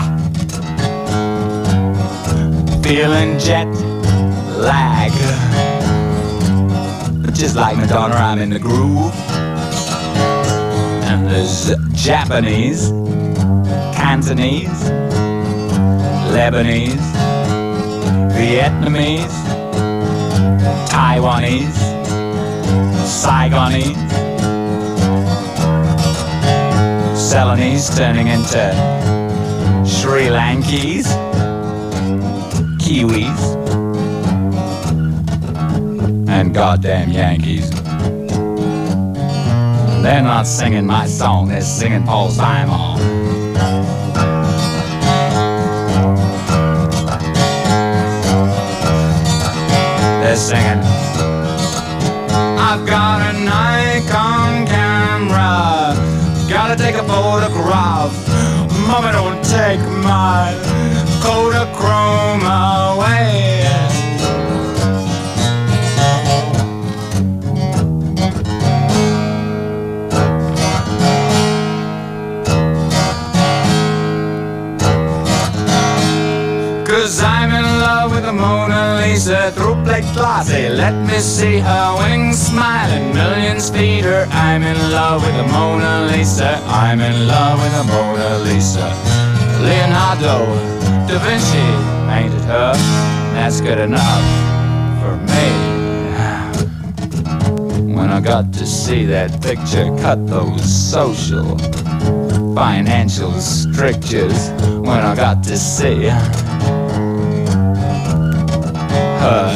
[2.82, 3.66] Feeling jet
[4.58, 5.10] lag.
[7.34, 9.10] Just like Madonna, I'm in the groove.
[11.08, 12.90] And there's Japanese,
[13.96, 14.82] Cantonese,
[16.34, 17.08] Lebanese,
[18.36, 19.38] Vietnamese,
[20.90, 21.80] Taiwanese,
[23.06, 24.33] Saigonese,
[27.34, 28.62] Ceylonese turning into
[29.84, 31.10] Sri Lankese,
[32.78, 33.42] Kiwis,
[36.28, 37.68] and goddamn Yankees.
[40.00, 42.98] They're not singing my song, they're singing Paul Simon.
[50.22, 50.84] They're singing.
[52.60, 54.63] I've got a Nikon
[57.14, 58.12] photograph.
[58.88, 60.50] Mama, don't take my
[61.22, 63.23] Kodachrome away.
[79.14, 80.68] Lisa through plate classy.
[80.68, 84.26] Let me see her winning smile and millions feed her.
[84.32, 86.60] I'm in love with the Mona Lisa.
[86.66, 88.90] I'm in love with the Mona Lisa.
[89.62, 90.44] Leonardo
[91.06, 91.64] da Vinci
[92.10, 92.74] painted her.
[93.34, 94.24] That's good enough
[95.00, 95.46] for me.
[97.94, 101.56] When I got to see that picture, cut those social,
[102.56, 104.50] financial strictures.
[104.88, 106.10] When I got to see
[109.24, 109.48] her.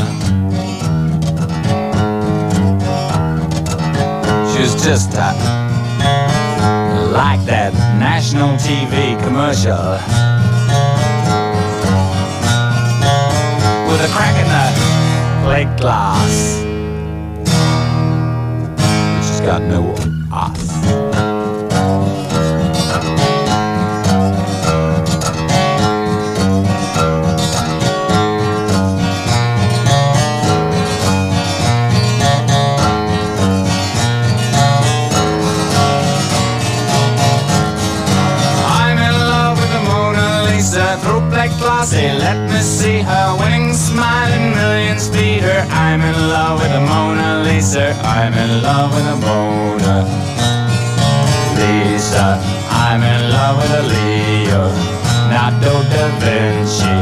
[4.50, 5.34] She was just uh,
[7.12, 9.84] like that national TV commercial
[13.88, 14.66] with a crack in the
[15.44, 16.34] plate glass.
[19.26, 19.94] She's got no
[20.32, 21.07] ass.
[42.28, 45.60] Let me see her winning smiling millions feed her.
[45.70, 47.96] I'm in love with a Mona Lisa.
[48.04, 50.04] I'm in love with a Mona
[51.56, 52.38] Lisa.
[52.68, 54.62] I'm in love with a Leo,
[55.30, 56.96] Leonardo da Vinci.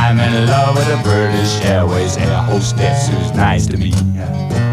[0.00, 3.92] I'm in love with a British Airways air hostess who's nice to me.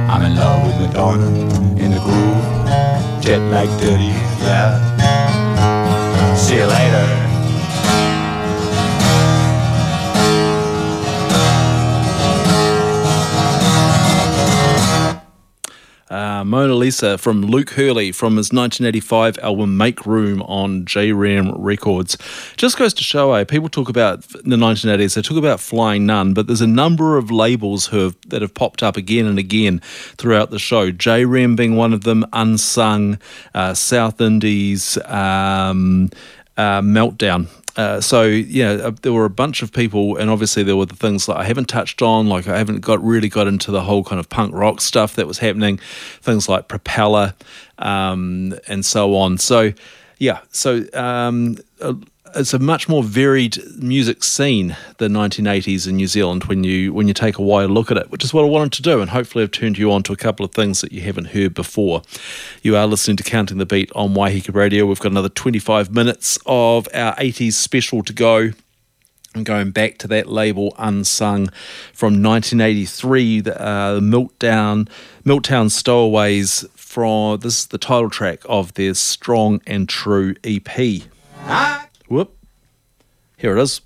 [0.08, 1.30] I'm in love with Madonna
[1.82, 4.14] in the groove, jet like dirty,
[4.46, 4.78] yeah.
[6.36, 7.25] See you later.
[16.46, 22.18] Mona Lisa from Luke Hurley from his 1985 album Make Room on Jayrem Records.
[22.58, 23.44] Just goes to show, eh?
[23.44, 27.32] People talk about the 1980s, they talk about Flying Nun, but there's a number of
[27.32, 29.80] labels have, that have popped up again and again
[30.18, 30.92] throughout the show.
[30.92, 33.20] Jayrem being one of them, Unsung,
[33.54, 36.10] uh, South Indies, um,
[36.58, 37.48] uh, Meltdown.
[37.76, 40.96] Uh, so yeah, uh, there were a bunch of people, and obviously there were the
[40.96, 44.04] things that I haven't touched on, like I haven't got really got into the whole
[44.04, 45.80] kind of punk rock stuff that was happening,
[46.22, 47.34] things like Propeller,
[47.80, 49.38] um, and so on.
[49.38, 49.74] So
[50.20, 51.94] yeah, so um, uh,
[52.36, 57.08] it's a much more varied music scene the 1980s in New Zealand when you when
[57.08, 59.10] you take a wider look at it, which is what I wanted to do, and
[59.10, 62.02] hopefully I've turned you on to a couple of things that you haven't heard before.
[62.62, 64.86] You are listening to Counting the Beat on Waiheke Radio.
[64.86, 68.52] We've got another 25 minutes of our 80s special to go.
[69.34, 71.50] And going back to that label Unsung
[71.92, 74.00] from 1983, the uh,
[75.70, 81.02] Stowaways from this is the title track of their Strong and True EP.
[82.08, 82.38] Whoop.
[83.38, 83.82] Here it is.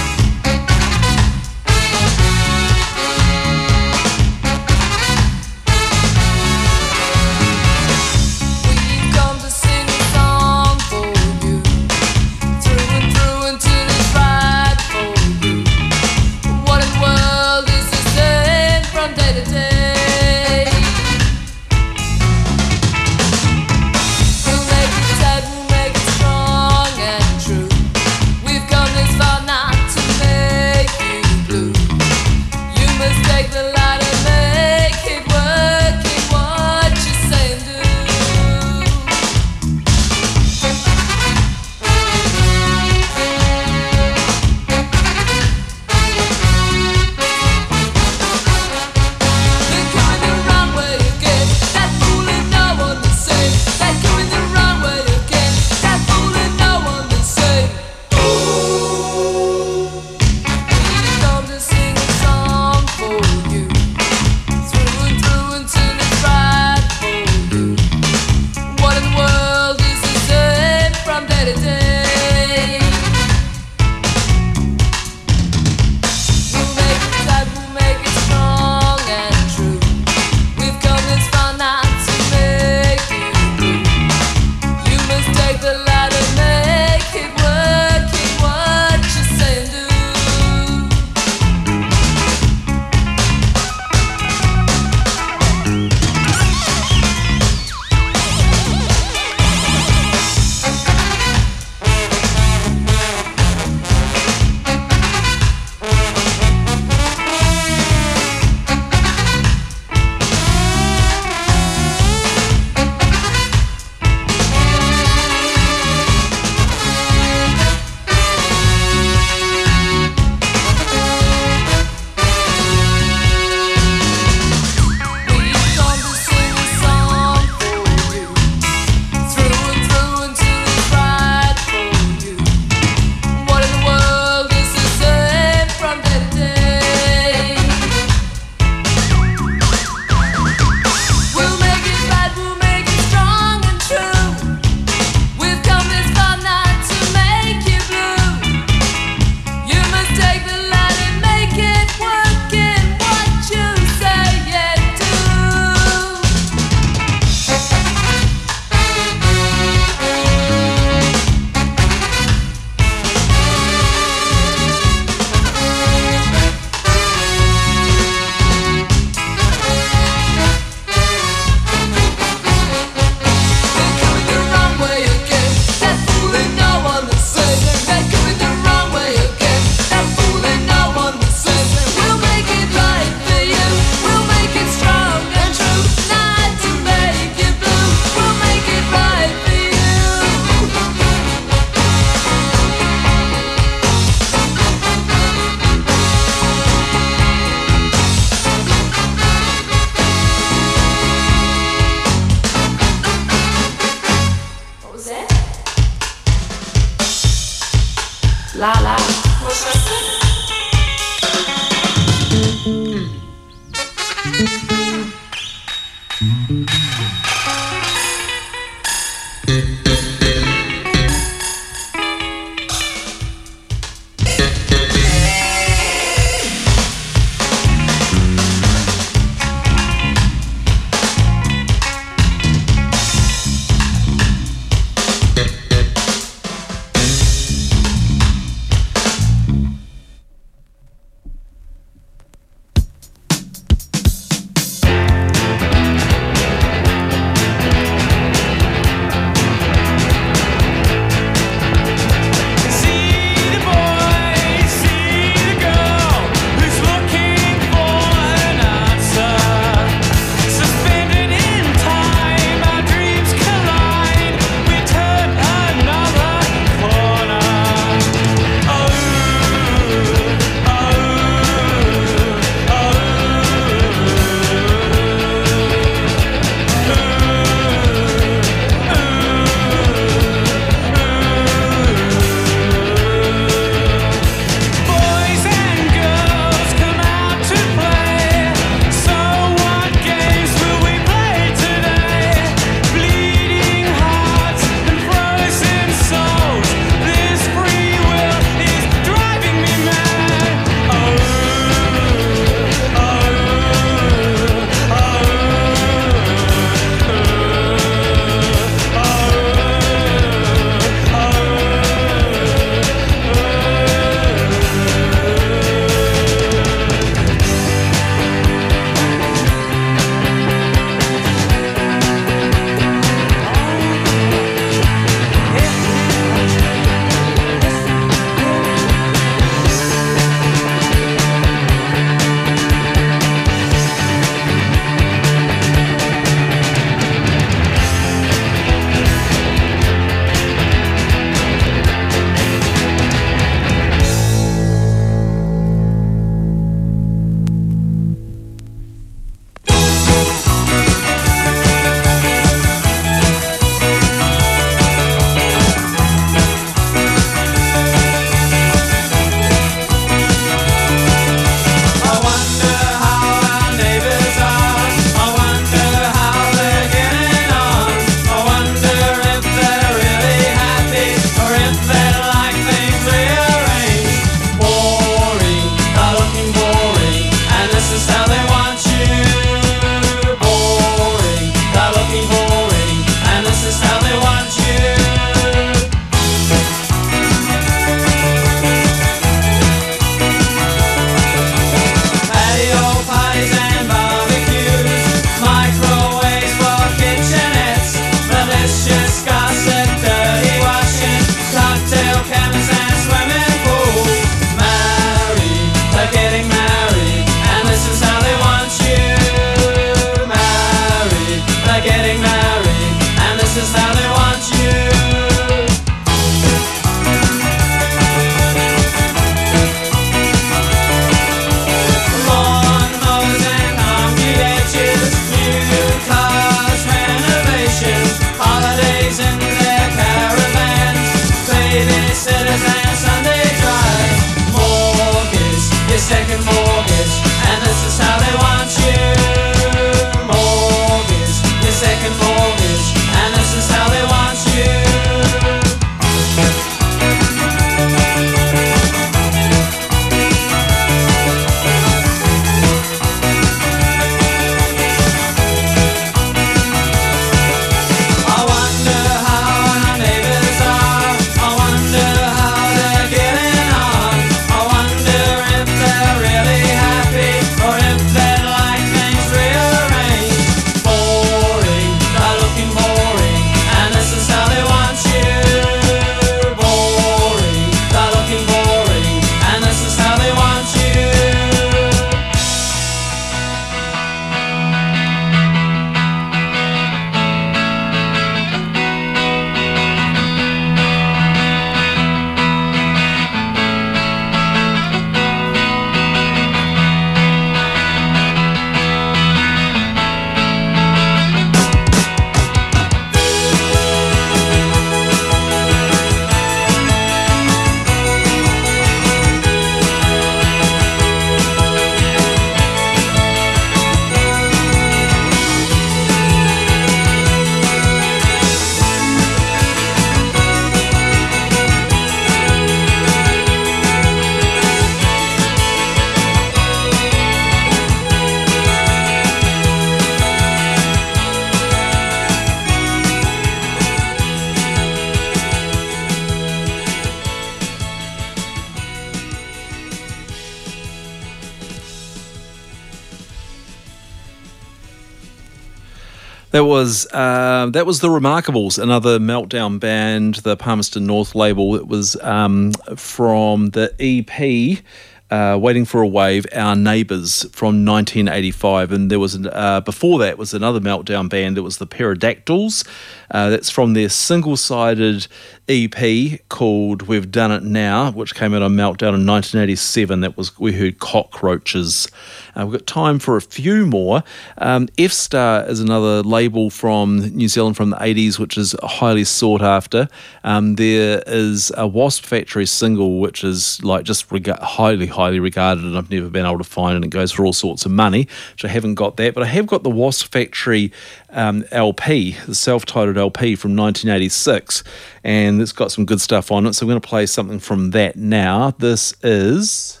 [547.68, 551.74] Uh, that was the Remarkables, another meltdown band, the Palmerston North label.
[551.76, 554.82] It was um, from the EP.
[555.30, 558.92] Uh, Waiting for a Wave, Our Neighbours from 1985.
[558.92, 561.58] And there was, an, uh, before that, was another meltdown band.
[561.58, 562.82] It was the Pterodactyls.
[563.30, 565.26] Uh, that's from their single sided
[565.68, 570.20] EP called We've Done It Now, which came out on Meltdown in 1987.
[570.20, 572.08] That was, we heard Cockroaches.
[572.56, 574.22] Uh, we've got time for a few more.
[574.56, 579.24] Um, F Star is another label from New Zealand from the 80s, which is highly
[579.24, 580.08] sought after.
[580.42, 585.84] Um, there is a Wasp Factory single, which is like just rega- highly, highly regarded,
[585.84, 586.96] and I've never been able to find it.
[586.96, 589.34] And it goes for all sorts of money, which I haven't got that.
[589.34, 590.92] But I have got the Wasp Factory
[591.30, 594.84] um, LP, the self titled LP from 1986,
[595.24, 596.74] and it's got some good stuff on it.
[596.74, 598.72] So I'm going to play something from that now.
[598.72, 600.00] This is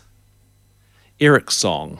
[1.20, 1.98] Eric's song.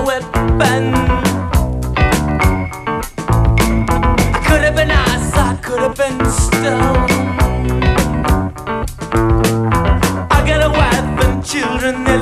[0.00, 0.92] weapon.
[4.46, 7.10] Could have been ice, I could have been stone.
[10.30, 12.21] I got a wife and children.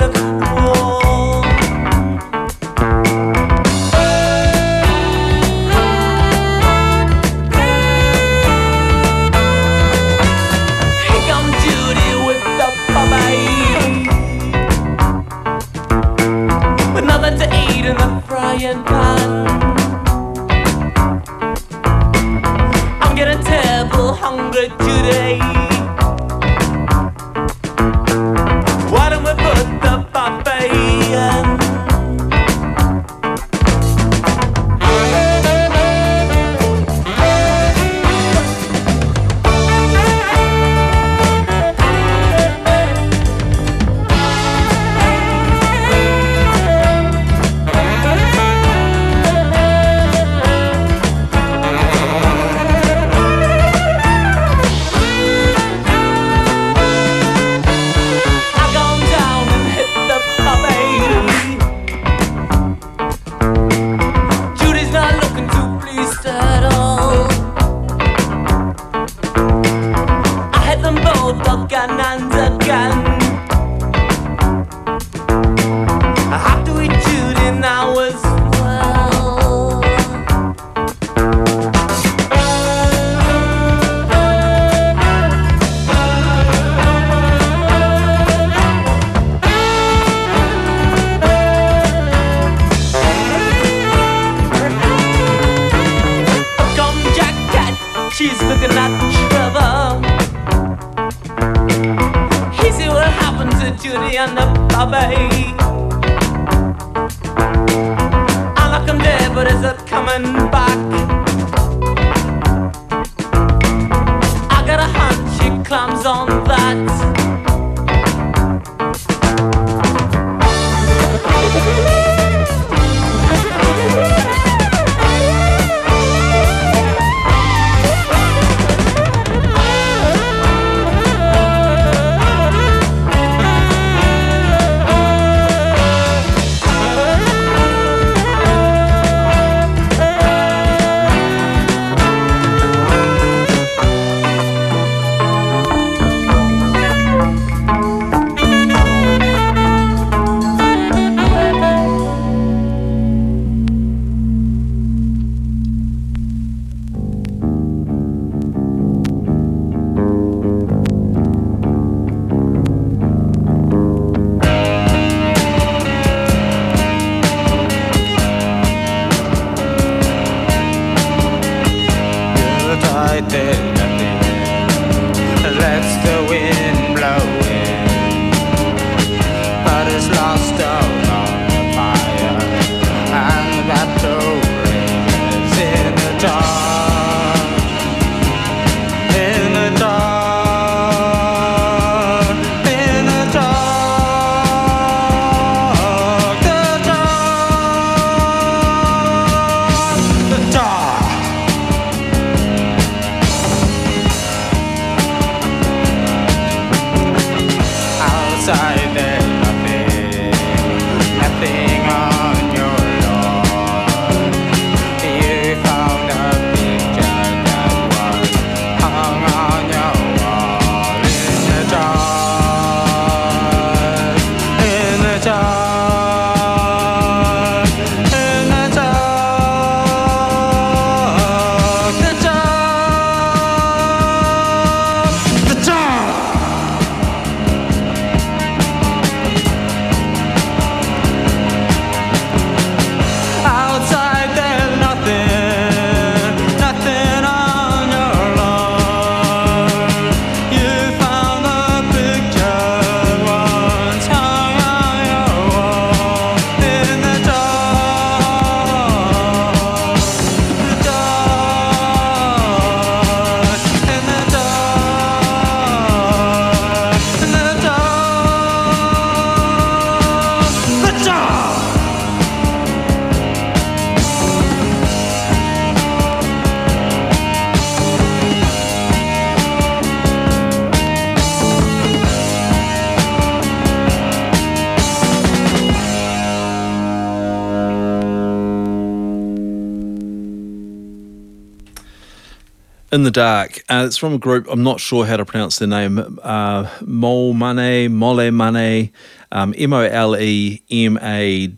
[293.00, 293.64] In the Dark.
[293.66, 297.32] Uh, it's from a group, I'm not sure how to pronounce their name, uh, Mole
[297.32, 298.92] Money, Mole Money,
[299.32, 301.50] um, M O L E M A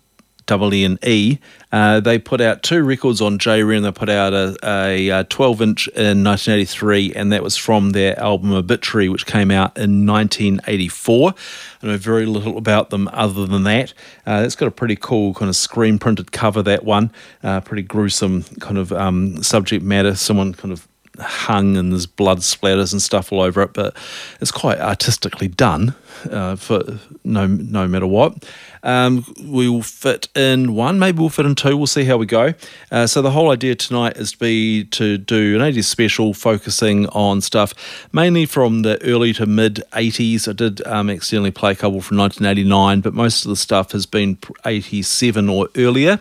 [0.48, 1.39] N E.
[1.73, 3.82] Uh, they put out two records on Jayrem.
[3.82, 8.16] They put out a, a, a 12 inch in 1983, and that was from their
[8.20, 11.35] album Obituary, which came out in 1984.
[11.82, 13.94] I know very little about them other than that.
[14.24, 17.10] Uh, it's got a pretty cool kind of screen printed cover, that one.
[17.43, 20.14] Uh, pretty gruesome kind of um, subject matter.
[20.14, 20.86] Someone kind of
[21.23, 23.97] hung and there's blood splatters and stuff all over it, but
[24.40, 25.94] it's quite artistically done
[26.31, 26.82] uh, for
[27.24, 28.44] no no matter what.
[28.85, 31.77] Um, we will fit in one, maybe we'll fit in two.
[31.77, 32.55] We'll see how we go.
[32.90, 37.07] Uh, so the whole idea tonight is to be to do an 80s special, focusing
[37.09, 37.74] on stuff
[38.12, 40.49] mainly from the early to mid 80s.
[40.49, 44.07] I did um, accidentally play a couple from 1989, but most of the stuff has
[44.07, 46.19] been 87 or earlier.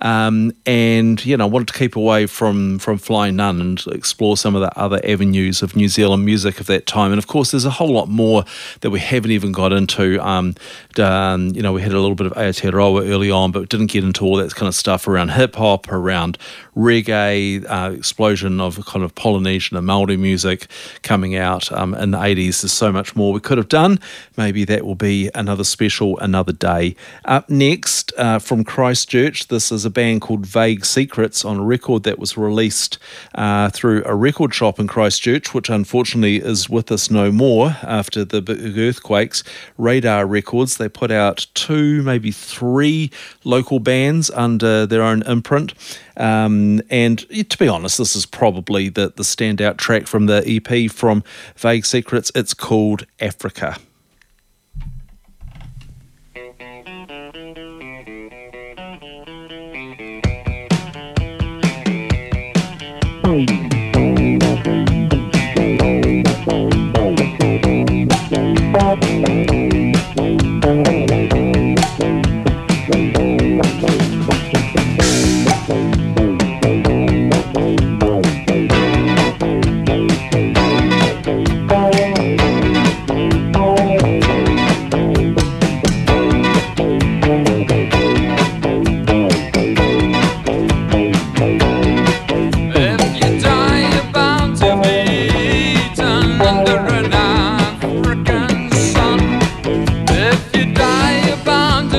[0.00, 4.36] Um, and you know, I wanted to keep away from from Flying Nun and explore
[4.36, 7.12] some of the other avenues of New Zealand music of that time.
[7.12, 8.44] And of course, there's a whole lot more
[8.80, 10.20] that we haven't even got into.
[10.24, 10.54] Um,
[10.98, 14.04] um, you know, we had a little bit of Aotearoa early on, but didn't get
[14.04, 16.38] into all that kind of stuff around hip hop, around
[16.78, 20.68] reggae, uh, explosion of kind of Polynesian and Maori music
[21.02, 22.62] coming out um, in the 80s.
[22.62, 23.98] There's so much more we could have done.
[24.36, 26.94] Maybe that will be another special, another day.
[27.24, 32.04] Up next uh, from Christchurch, this is a band called Vague Secrets on a record
[32.04, 32.98] that was released
[33.34, 38.24] uh, through a record shop in Christchurch, which unfortunately is with us no more after
[38.24, 39.42] the big earthquakes.
[39.76, 43.10] Radar Records, they put out two, maybe three
[43.42, 45.74] local bands under their own imprint.
[46.18, 47.18] Um, and
[47.48, 51.22] to be honest, this is probably the, the standout track from the EP from
[51.56, 52.32] Vague Secrets.
[52.34, 53.76] It's called Africa.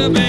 [0.08, 0.29] to.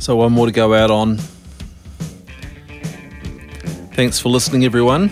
[0.00, 1.18] So, one more to go out on.
[3.92, 5.10] Thanks for listening, everyone.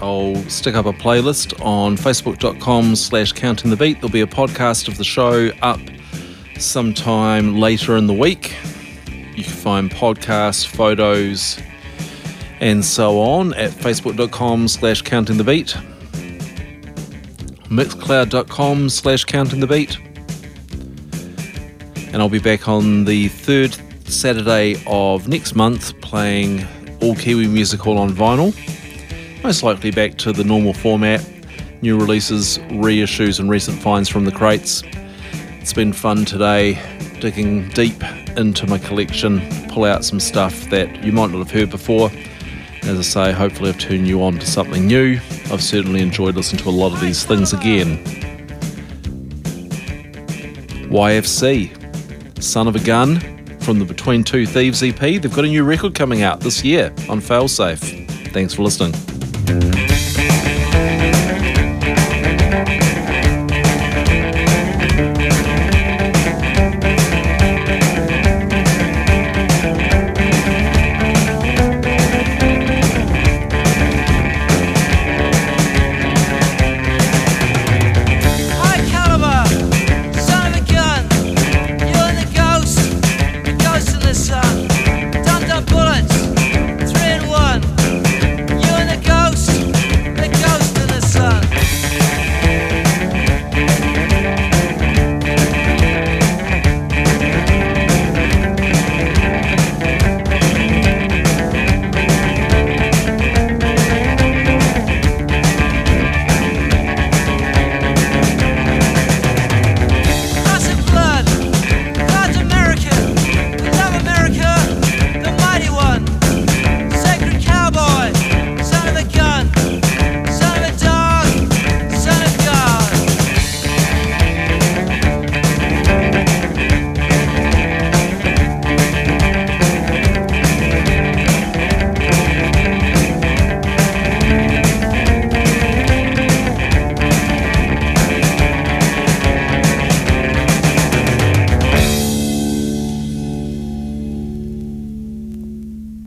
[0.00, 3.96] I'll stick up a playlist on facebook.com slash counting the beat.
[3.96, 5.78] There'll be a podcast of the show up
[6.58, 8.56] sometime later in the week.
[9.36, 11.60] You can find podcasts, photos,
[12.60, 15.76] and so on at facebook.com slash counting the beat,
[17.68, 19.98] mixcloud.com slash counting the beat.
[22.06, 23.76] And I'll be back on the third
[24.24, 26.66] Saturday of next month playing
[27.02, 28.54] all Kiwi music all on vinyl.
[29.42, 31.22] Most likely back to the normal format,
[31.82, 34.82] new releases, reissues, and recent finds from the crates.
[35.60, 36.80] It's been fun today
[37.20, 38.02] digging deep
[38.38, 42.10] into my collection, pull out some stuff that you might not have heard before.
[42.84, 45.20] As I say, hopefully, I've turned you on to something new.
[45.52, 48.02] I've certainly enjoyed listening to a lot of these things again.
[50.88, 53.33] YFC, Son of a Gun,
[53.64, 54.98] from the Between Two Thieves EP.
[54.98, 58.08] They've got a new record coming out this year on Failsafe.
[58.32, 59.03] Thanks for listening.